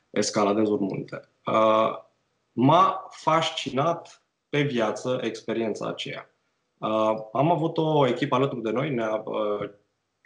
escaladez 0.10 0.70
un 0.70 0.78
munte. 0.82 1.30
M-a 2.52 3.08
fascinat 3.10 4.24
pe 4.50 4.62
viață 4.62 5.20
experiența 5.24 5.88
aceea. 5.88 6.30
Uh, 6.78 7.16
am 7.34 7.52
avut 7.52 7.78
o 7.78 8.08
echipă 8.08 8.36
alături 8.36 8.62
de 8.62 8.72
noi, 8.72 8.90
ne 8.90 9.06
uh, 9.24 9.70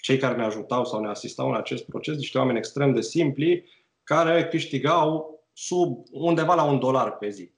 cei 0.01 0.17
care 0.17 0.35
ne 0.35 0.43
ajutau 0.43 0.85
sau 0.85 0.99
ne 0.99 1.07
asistau 1.07 1.49
în 1.49 1.55
acest 1.55 1.85
proces, 1.85 2.15
niște 2.15 2.37
oameni 2.37 2.57
extrem 2.57 2.93
de 2.93 3.01
simpli, 3.01 3.65
care 4.07 4.47
câștigau 4.47 5.39
sub 5.53 6.03
undeva 6.11 6.55
la 6.55 6.63
un 6.63 6.79
dolar 6.79 7.17
pe 7.17 7.29
zi. 7.29 7.51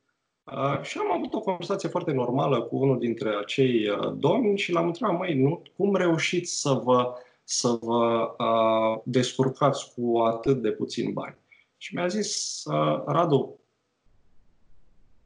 Uh, 0.43 0.81
și 0.81 0.97
am 0.97 1.11
avut 1.11 1.33
o 1.33 1.39
conversație 1.39 1.89
foarte 1.89 2.11
normală 2.11 2.61
cu 2.61 2.75
unul 2.75 2.99
dintre 2.99 3.29
acei 3.41 3.89
uh, 3.89 4.13
domni 4.17 4.57
și 4.57 4.71
l-am 4.71 4.85
întrebat, 4.85 5.17
măi, 5.17 5.33
nu, 5.33 5.61
cum 5.77 5.95
reușiți 5.95 6.61
să 6.61 6.73
vă, 6.73 7.13
să 7.43 7.77
vă 7.81 8.35
uh, 8.37 9.01
descurcați 9.03 9.93
cu 9.93 10.17
atât 10.17 10.61
de 10.61 10.71
puțin 10.71 11.13
bani? 11.13 11.37
și 11.81 11.95
mi-a 11.95 12.07
zis, 12.07 12.63
uh, 12.65 13.03
Radu, 13.05 13.59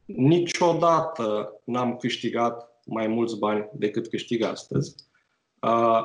niciodată 0.04 1.60
n-am 1.64 1.96
câștigat 1.96 2.80
mai 2.84 3.06
mulți 3.06 3.38
bani 3.38 3.68
decât 3.72 4.08
câștig 4.08 4.42
astăzi. 4.42 4.94
Uh, 5.60 6.00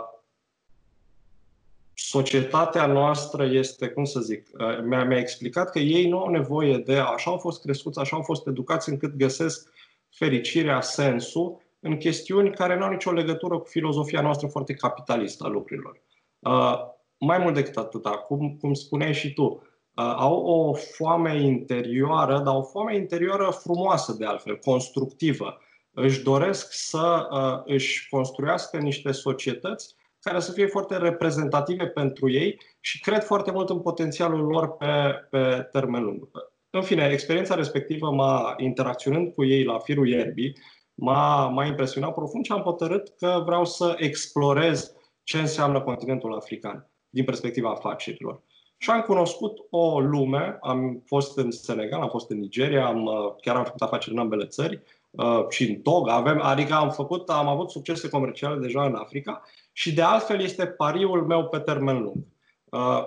societatea 2.01 2.85
noastră 2.85 3.45
este, 3.45 3.87
cum 3.87 4.03
să 4.03 4.19
zic, 4.19 4.47
uh, 4.53 4.83
mi-a, 4.83 5.03
mi-a 5.03 5.17
explicat 5.17 5.69
că 5.69 5.79
ei 5.79 6.09
nu 6.09 6.19
au 6.19 6.29
nevoie 6.29 6.77
de, 6.77 6.97
așa 6.97 7.31
au 7.31 7.37
fost 7.37 7.61
crescuți, 7.61 7.99
așa 7.99 8.15
au 8.15 8.21
fost 8.21 8.47
educați 8.47 8.89
încât 8.89 9.15
găsesc 9.15 9.69
fericirea, 10.09 10.81
sensul 10.81 11.61
în 11.79 11.97
chestiuni 11.97 12.51
care 12.51 12.77
nu 12.77 12.83
au 12.83 12.91
nicio 12.91 13.11
legătură 13.11 13.57
cu 13.57 13.67
filozofia 13.67 14.21
noastră 14.21 14.47
foarte 14.47 14.73
capitalistă 14.73 15.43
a 15.43 15.47
lucrurilor. 15.47 16.01
Uh, 16.39 16.79
mai 17.17 17.37
mult 17.37 17.53
decât 17.53 17.77
atât, 17.77 18.05
cum, 18.05 18.57
cum 18.59 18.73
spuneai 18.73 19.13
și 19.13 19.33
tu, 19.33 19.43
uh, 19.43 20.13
au 20.17 20.45
o 20.45 20.73
foame 20.73 21.41
interioară, 21.41 22.41
dar 22.45 22.55
o 22.55 22.63
foame 22.63 22.95
interioară 22.95 23.49
frumoasă 23.49 24.15
de 24.19 24.25
altfel, 24.25 24.57
constructivă. 24.57 25.61
Își 25.93 26.23
doresc 26.23 26.67
să 26.71 27.27
uh, 27.31 27.73
își 27.73 28.09
construiască 28.09 28.77
niște 28.77 29.11
societăți 29.11 29.95
care 30.21 30.39
să 30.39 30.51
fie 30.51 30.65
foarte 30.65 30.97
reprezentative 30.97 31.87
pentru 31.87 32.31
ei 32.31 32.61
și 32.79 32.99
cred 32.99 33.23
foarte 33.23 33.51
mult 33.51 33.69
în 33.69 33.79
potențialul 33.79 34.45
lor 34.45 34.77
pe, 34.77 34.85
pe 35.29 35.67
termen 35.71 36.03
lung. 36.03 36.29
În 36.69 36.81
fine, 36.81 37.09
experiența 37.11 37.55
respectivă 37.55 38.11
m-a 38.11 38.53
interacționând 38.57 39.33
cu 39.33 39.45
ei 39.45 39.63
la 39.63 39.79
firul 39.79 40.07
ierbii, 40.07 40.57
m-a, 40.93 41.47
m-a 41.47 41.65
impresionat 41.65 42.13
profund 42.13 42.45
și 42.45 42.51
am 42.51 42.61
hotărât 42.61 43.13
că 43.17 43.41
vreau 43.45 43.65
să 43.65 43.95
explorez 43.97 44.93
ce 45.23 45.37
înseamnă 45.37 45.81
continentul 45.81 46.35
african 46.35 46.89
din 47.09 47.23
perspectiva 47.23 47.69
afacerilor. 47.69 48.43
Și 48.77 48.89
am 48.89 49.01
cunoscut 49.01 49.57
o 49.69 49.99
lume, 49.99 50.57
am 50.61 51.03
fost 51.05 51.37
în 51.37 51.51
Senegal, 51.51 52.01
am 52.01 52.09
fost 52.09 52.29
în 52.29 52.39
Nigeria, 52.39 52.85
am, 52.85 53.05
uh, 53.05 53.35
chiar 53.41 53.55
am 53.55 53.63
făcut 53.63 53.81
afaceri 53.81 54.15
în 54.15 54.21
ambele 54.21 54.45
țări 54.45 54.81
uh, 55.09 55.45
și 55.49 55.69
în 55.69 55.75
Togo, 55.81 56.09
avem, 56.09 56.41
adică 56.41 56.73
am 56.73 56.89
făcut, 56.89 57.29
am 57.29 57.47
avut 57.47 57.69
succese 57.69 58.09
comerciale 58.09 58.59
deja 58.59 58.85
în 58.85 58.95
Africa 58.95 59.43
și 59.79 59.93
de 59.93 60.01
altfel 60.01 60.41
este 60.41 60.65
pariul 60.67 61.25
meu 61.25 61.47
pe 61.47 61.59
termen 61.59 62.01
lung. 62.01 62.25
Uh, 62.65 63.03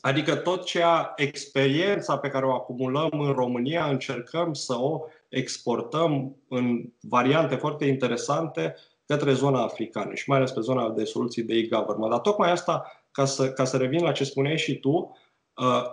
adică 0.00 0.36
tot 0.36 0.64
ceea, 0.64 1.12
experiența 1.16 2.18
pe 2.18 2.28
care 2.28 2.46
o 2.46 2.52
acumulăm 2.52 3.10
în 3.12 3.32
România, 3.32 3.86
încercăm 3.86 4.52
să 4.52 4.74
o 4.74 5.00
exportăm 5.28 6.36
în 6.48 6.92
variante 7.00 7.54
foarte 7.54 7.84
interesante 7.84 8.74
către 9.06 9.32
zona 9.32 9.62
africană 9.62 10.14
și 10.14 10.28
mai 10.28 10.38
ales 10.38 10.50
pe 10.50 10.60
zona 10.60 10.90
de 10.90 11.04
soluții 11.04 11.42
de 11.42 11.54
e-government. 11.54 12.10
Dar 12.10 12.20
tocmai 12.20 12.50
asta, 12.50 13.04
ca 13.10 13.24
să, 13.24 13.52
ca 13.52 13.64
să 13.64 13.76
revin 13.76 14.02
la 14.02 14.12
ce 14.12 14.24
spuneai 14.24 14.58
și 14.58 14.78
tu, 14.78 15.16
uh, 15.56 15.84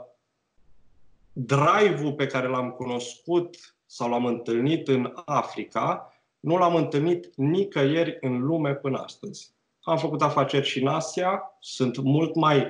drive-ul 1.34 2.14
pe 2.14 2.28
care 2.28 2.48
l-am 2.48 2.72
cunoscut 2.72 3.76
sau 3.86 4.10
l-am 4.10 4.26
întâlnit 4.26 4.88
în 4.88 5.14
Africa, 5.26 6.14
nu 6.40 6.58
l-am 6.58 6.76
întâlnit 6.76 7.36
nicăieri 7.36 8.18
în 8.22 8.40
lume 8.46 8.76
până 8.76 8.98
astăzi. 8.98 9.56
Am 9.88 9.98
făcut 9.98 10.22
afaceri 10.22 10.66
și 10.66 10.82
în 10.82 10.88
Asia, 10.88 11.58
sunt 11.60 11.98
mult 11.98 12.36
mai 12.36 12.68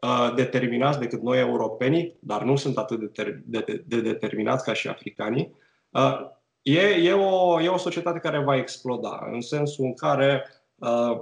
uh, 0.00 0.32
determinați 0.34 0.98
decât 0.98 1.22
noi 1.22 1.38
europenii, 1.38 2.16
dar 2.20 2.42
nu 2.42 2.56
sunt 2.56 2.78
atât 2.78 2.98
de, 3.00 3.06
ter- 3.06 3.40
de, 3.44 3.64
de, 3.66 3.84
de 3.86 4.00
determinați 4.00 4.64
ca 4.64 4.72
și 4.72 4.88
africanii. 4.88 5.54
Uh, 5.90 6.20
e, 6.62 6.80
e, 6.80 7.12
o, 7.12 7.60
e 7.60 7.68
o 7.68 7.76
societate 7.76 8.18
care 8.18 8.38
va 8.38 8.56
exploda, 8.56 9.28
în 9.32 9.40
sensul 9.40 9.84
în 9.84 9.94
care 9.94 10.44
uh, 10.74 11.20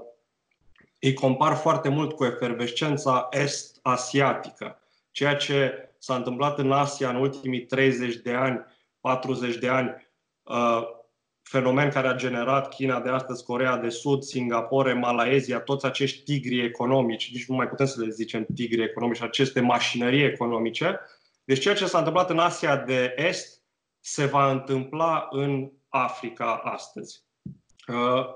îi 1.00 1.14
compar 1.14 1.54
foarte 1.54 1.88
mult 1.88 2.12
cu 2.12 2.24
efervescența 2.24 3.28
est-asiatică. 3.30 4.78
Ceea 5.10 5.36
ce 5.36 5.90
s-a 5.98 6.14
întâmplat 6.14 6.58
în 6.58 6.72
Asia 6.72 7.08
în 7.08 7.16
ultimii 7.16 7.66
30 7.66 8.14
de 8.16 8.32
ani, 8.32 8.64
40 9.00 9.56
de 9.56 9.68
ani, 9.68 10.08
uh, 10.42 10.82
fenomen 11.48 11.90
care 11.90 12.08
a 12.08 12.14
generat 12.14 12.74
China 12.74 13.00
de 13.00 13.08
astăzi, 13.08 13.44
Corea 13.44 13.76
de 13.76 13.88
Sud, 13.88 14.22
Singapore, 14.22 14.92
Malaezia, 14.92 15.60
toți 15.60 15.86
acești 15.86 16.22
tigri 16.24 16.64
economici, 16.64 17.32
nici 17.32 17.46
nu 17.46 17.54
mai 17.54 17.68
putem 17.68 17.86
să 17.86 18.00
le 18.00 18.10
zicem 18.10 18.46
tigri 18.54 18.82
economici, 18.82 19.22
aceste 19.22 19.60
mașinării 19.60 20.24
economice. 20.24 21.00
Deci 21.44 21.60
ceea 21.60 21.74
ce 21.74 21.86
s-a 21.86 21.98
întâmplat 21.98 22.30
în 22.30 22.38
Asia 22.38 22.76
de 22.76 23.14
Est 23.16 23.62
se 24.00 24.24
va 24.24 24.50
întâmpla 24.50 25.28
în 25.30 25.70
Africa 25.88 26.60
astăzi. 26.64 27.24
Uh, 27.88 28.26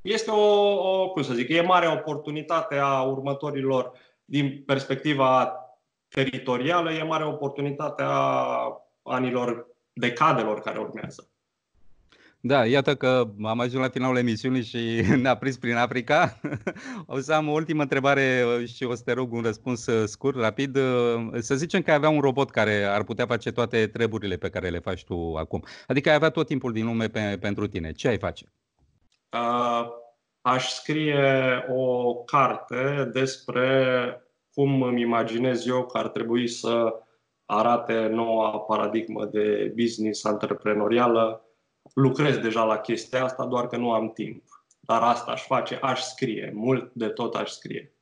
este 0.00 0.30
o, 0.30 0.72
o 1.00 1.10
cum 1.10 1.22
să 1.22 1.34
zic, 1.34 1.48
e 1.48 1.60
mare 1.60 1.88
oportunitate 1.88 2.76
a 2.76 3.02
următorilor 3.02 3.92
din 4.24 4.62
perspectiva 4.66 5.54
teritorială, 6.08 6.92
e 6.92 7.02
mare 7.02 7.24
oportunitate 7.24 8.02
a 8.06 8.56
anilor, 9.02 9.66
decadelor 9.92 10.60
care 10.60 10.78
urmează. 10.78 11.30
Da, 12.42 12.66
iată 12.66 12.96
că 12.96 13.30
am 13.42 13.60
ajuns 13.60 13.82
la 13.82 13.88
finalul 13.88 14.16
emisiunii 14.16 14.62
și 14.62 15.02
ne-a 15.22 15.36
prins 15.36 15.56
prin 15.56 15.74
Africa. 15.74 16.40
O 17.06 17.18
să 17.18 17.32
am 17.32 17.48
o 17.48 17.52
ultimă 17.52 17.82
întrebare 17.82 18.44
și 18.74 18.84
o 18.84 18.94
să 18.94 19.02
te 19.04 19.12
rog 19.12 19.32
un 19.32 19.42
răspuns 19.42 19.86
uh, 19.86 20.06
scurt, 20.06 20.36
rapid. 20.36 20.76
Uh, 20.76 21.28
să 21.38 21.54
zicem 21.54 21.82
că 21.82 21.90
ai 21.90 21.96
avea 21.96 22.08
un 22.08 22.20
robot 22.20 22.50
care 22.50 22.82
ar 22.82 23.04
putea 23.04 23.26
face 23.26 23.52
toate 23.52 23.86
treburile 23.86 24.36
pe 24.36 24.48
care 24.48 24.68
le 24.68 24.78
faci 24.78 25.04
tu 25.04 25.34
acum. 25.34 25.64
Adică 25.86 26.08
ai 26.08 26.14
avea 26.14 26.30
tot 26.30 26.46
timpul 26.46 26.72
din 26.72 26.84
lume 26.84 27.08
pe, 27.08 27.38
pentru 27.40 27.66
tine. 27.66 27.92
Ce 27.92 28.08
ai 28.08 28.18
face? 28.18 28.52
Uh, 29.32 29.86
aș 30.40 30.68
scrie 30.68 31.64
o 31.68 32.14
carte 32.14 33.10
despre 33.12 33.70
cum 34.52 34.82
îmi 34.82 35.00
imaginez 35.00 35.66
eu 35.66 35.86
că 35.86 35.98
ar 35.98 36.08
trebui 36.08 36.48
să 36.48 36.94
arate 37.44 38.06
noua 38.06 38.60
paradigmă 38.60 39.24
de 39.24 39.72
business 39.76 40.24
antreprenorială 40.24 41.44
lucrez 41.94 42.36
deja 42.36 42.64
la 42.64 42.78
chestia 42.78 43.24
asta, 43.24 43.46
doar 43.46 43.66
că 43.66 43.76
nu 43.76 43.92
am 43.92 44.12
timp. 44.12 44.42
Dar 44.80 45.02
asta 45.02 45.30
aș 45.30 45.42
face, 45.42 45.78
aș 45.82 46.00
scrie, 46.00 46.52
mult 46.54 46.92
de 46.92 47.08
tot 47.08 47.34
aș 47.34 47.50
scrie. 47.50 47.94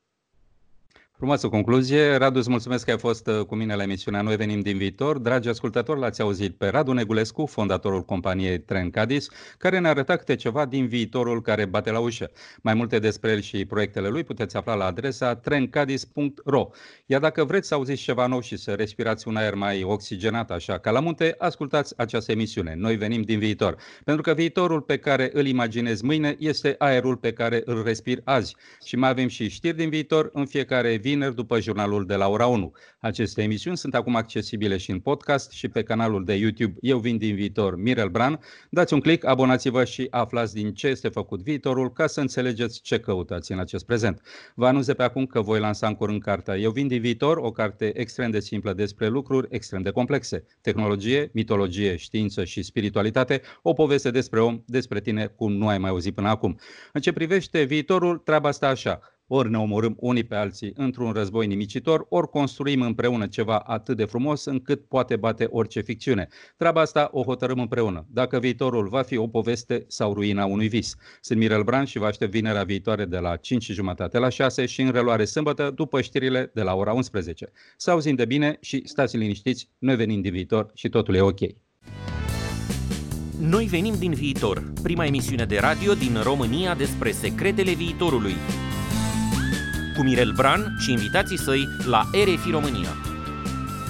Frumoasă 1.19 1.49
concluzie. 1.49 2.17
Radu, 2.17 2.39
îți 2.39 2.51
mulțumesc 2.51 2.85
că 2.85 2.91
ai 2.91 2.99
fost 2.99 3.27
uh, 3.27 3.41
cu 3.41 3.55
mine 3.55 3.75
la 3.75 3.83
emisiunea 3.83 4.23
Noi 4.23 4.37
venim 4.37 4.61
din 4.61 4.77
viitor. 4.77 5.19
Dragi 5.19 5.49
ascultători, 5.49 6.01
l-ați 6.01 6.21
auzit 6.21 6.57
pe 6.57 6.69
Radu 6.69 6.93
Negulescu, 6.93 7.47
fondatorul 7.47 8.05
companiei 8.05 8.59
Tren 8.59 8.91
Cadis, 8.91 9.29
care 9.59 9.79
ne 9.79 9.89
arăta 9.89 10.17
câte 10.17 10.35
ceva 10.35 10.65
din 10.65 10.87
viitorul 10.87 11.43
care 11.43 11.65
bate 11.65 11.91
la 11.91 11.99
ușă. 11.99 12.31
Mai 12.63 12.75
multe 12.75 12.99
despre 12.99 13.31
el 13.31 13.41
și 13.41 13.65
proiectele 13.65 14.09
lui 14.09 14.25
puteți 14.25 14.57
afla 14.57 14.75
la 14.75 14.85
adresa 14.85 15.35
trencadis.ro. 15.35 16.69
Iar 17.07 17.21
dacă 17.21 17.45
vreți 17.45 17.69
să 17.69 17.75
auziți 17.75 18.03
ceva 18.03 18.27
nou 18.27 18.41
și 18.41 18.57
să 18.57 18.73
respirați 18.73 19.29
un 19.29 19.37
aer 19.37 19.55
mai 19.55 19.83
oxigenat 19.83 20.51
așa 20.51 20.79
ca 20.79 20.91
la 20.91 21.01
munte, 21.01 21.35
ascultați 21.39 21.95
această 21.97 22.33
emisiune. 22.33 22.75
Noi 22.77 22.97
venim 22.97 23.23
din 23.23 23.39
viitor. 23.39 23.77
Pentru 24.05 24.23
că 24.23 24.35
viitorul 24.35 24.81
pe 24.81 24.99
care 24.99 25.31
îl 25.33 25.47
imaginez 25.47 26.01
mâine 26.01 26.37
este 26.39 26.75
aerul 26.79 27.17
pe 27.17 27.33
care 27.33 27.63
îl 27.65 27.83
respir 27.83 28.21
azi. 28.25 28.57
Și 28.85 28.97
mai 28.97 29.09
avem 29.09 29.29
și 29.29 29.49
știri 29.49 29.77
din 29.77 29.89
viitor 29.89 30.31
în 30.33 30.47
fiecare 30.47 30.97
vineri 31.09 31.35
după 31.35 31.61
jurnalul 31.61 32.07
de 32.07 32.15
la 32.15 32.29
ora 32.29 32.47
1. 32.47 32.73
Aceste 33.01 33.43
emisiuni 33.43 33.77
sunt 33.77 33.95
acum 33.95 34.17
accesibile 34.17 34.77
și 34.77 34.91
în 34.91 34.99
podcast 35.01 35.51
și 35.51 35.69
pe 35.69 35.83
canalul 35.83 36.25
de 36.25 36.35
YouTube 36.35 36.77
Eu 36.81 36.99
vin 36.99 37.17
din 37.17 37.35
viitor 37.35 37.77
Mirel 37.77 38.09
Bran. 38.09 38.41
Dați 38.71 38.95
un 38.95 39.01
click, 39.01 39.25
abonați-vă 39.25 39.85
și 39.85 40.07
aflați 40.11 40.55
din 40.55 40.75
ce 40.75 40.87
este 40.87 41.09
făcut 41.09 41.43
viitorul 41.43 41.93
ca 41.93 42.07
să 42.07 42.21
înțelegeți 42.21 42.81
ce 42.81 43.01
căutați 43.01 43.53
în 43.53 43.59
acest 43.59 43.87
prezent. 43.87 44.21
Vă 44.55 44.67
anunț 44.67 44.87
de 44.87 44.95
pe 44.95 45.03
acum 45.03 45.27
că 45.27 45.41
voi 45.41 45.61
lansa 45.61 45.87
în 45.87 45.95
curând 45.95 46.23
cartea 46.23 46.57
Eu 46.57 46.71
vin 46.71 46.87
din 46.87 47.01
viitor, 47.01 47.37
o 47.37 47.51
carte 47.51 47.99
extrem 48.01 48.31
de 48.31 48.41
simplă 48.41 48.73
despre 48.73 49.09
lucruri 49.09 49.47
extrem 49.51 49.83
de 49.83 49.91
complexe. 49.91 50.45
Tehnologie, 50.61 51.31
mitologie, 51.33 51.97
știință 51.97 52.45
și 52.45 52.63
spiritualitate, 52.63 53.41
o 53.63 53.73
poveste 53.73 54.11
despre 54.11 54.41
om, 54.41 54.63
despre 54.67 55.01
tine 55.01 55.27
cum 55.27 55.53
nu 55.53 55.69
ai 55.69 55.79
mai 55.79 55.91
auzit 55.91 56.15
până 56.15 56.29
acum. 56.29 56.59
În 56.93 57.01
ce 57.01 57.13
privește 57.13 57.63
viitorul, 57.63 58.19
treaba 58.19 58.49
asta 58.49 58.69
așa 58.69 59.01
ori 59.29 59.51
ne 59.51 59.59
omorâm 59.59 59.97
unii 60.01 60.25
pe 60.25 60.35
alții 60.35 60.73
într-un 60.75 61.13
război 61.13 61.47
nimicitor, 61.47 62.07
ori 62.09 62.29
construim 62.29 62.81
împreună 62.81 63.27
ceva 63.27 63.59
atât 63.59 63.97
de 63.97 64.05
frumos 64.05 64.45
încât 64.45 64.89
poate 64.89 65.17
bate 65.17 65.47
orice 65.51 65.81
ficțiune. 65.81 66.29
Treaba 66.57 66.81
asta 66.81 67.09
o 67.13 67.23
hotărâm 67.23 67.61
împreună, 67.61 68.07
dacă 68.11 68.39
viitorul 68.39 68.89
va 68.89 69.03
fi 69.03 69.17
o 69.17 69.27
poveste 69.27 69.85
sau 69.89 70.15
ruina 70.15 70.45
unui 70.45 70.69
vis. 70.69 70.97
Sunt 71.21 71.39
Mirel 71.39 71.63
Bran 71.63 71.85
și 71.85 71.99
vă 71.99 72.07
aștept 72.07 72.31
vinerea 72.31 72.63
viitoare 72.63 73.05
de 73.05 73.19
la 73.19 73.37
5 73.37 73.71
jumătate 73.73 74.19
la 74.19 74.29
6 74.29 74.67
și 74.67 74.81
în 74.81 74.91
reluare 74.91 75.25
sâmbătă 75.25 75.71
după 75.75 76.01
știrile 76.01 76.51
de 76.55 76.63
la 76.63 76.75
ora 76.75 76.93
11. 76.93 77.51
Să 77.77 77.91
auzim 77.91 78.15
de 78.15 78.25
bine 78.25 78.59
și 78.61 78.83
stați 78.85 79.17
liniștiți, 79.17 79.69
noi 79.79 79.97
venim 79.97 80.21
din 80.21 80.33
viitor 80.33 80.71
și 80.75 80.89
totul 80.89 81.15
e 81.15 81.21
ok. 81.21 81.41
Noi 83.41 83.65
venim 83.65 83.95
din 83.99 84.13
viitor, 84.13 84.73
prima 84.83 85.05
emisiune 85.05 85.45
de 85.45 85.59
radio 85.59 85.95
din 85.95 86.21
România 86.23 86.75
despre 86.75 87.11
secretele 87.11 87.73
viitorului 87.73 88.35
cu 89.99 90.05
Mirel 90.05 90.33
Bran 90.33 90.77
și 90.79 90.93
invitații 90.93 91.39
săi 91.39 91.69
la 91.87 92.03
RFI 92.13 92.51
România. 92.51 92.89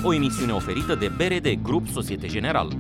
O 0.03 0.15
emisiune 0.15 0.53
oferită 0.53 0.95
de 0.95 1.11
BRD 1.17 1.63
Grup 1.63 1.89
Societe 1.89 2.27
General. 2.27 2.77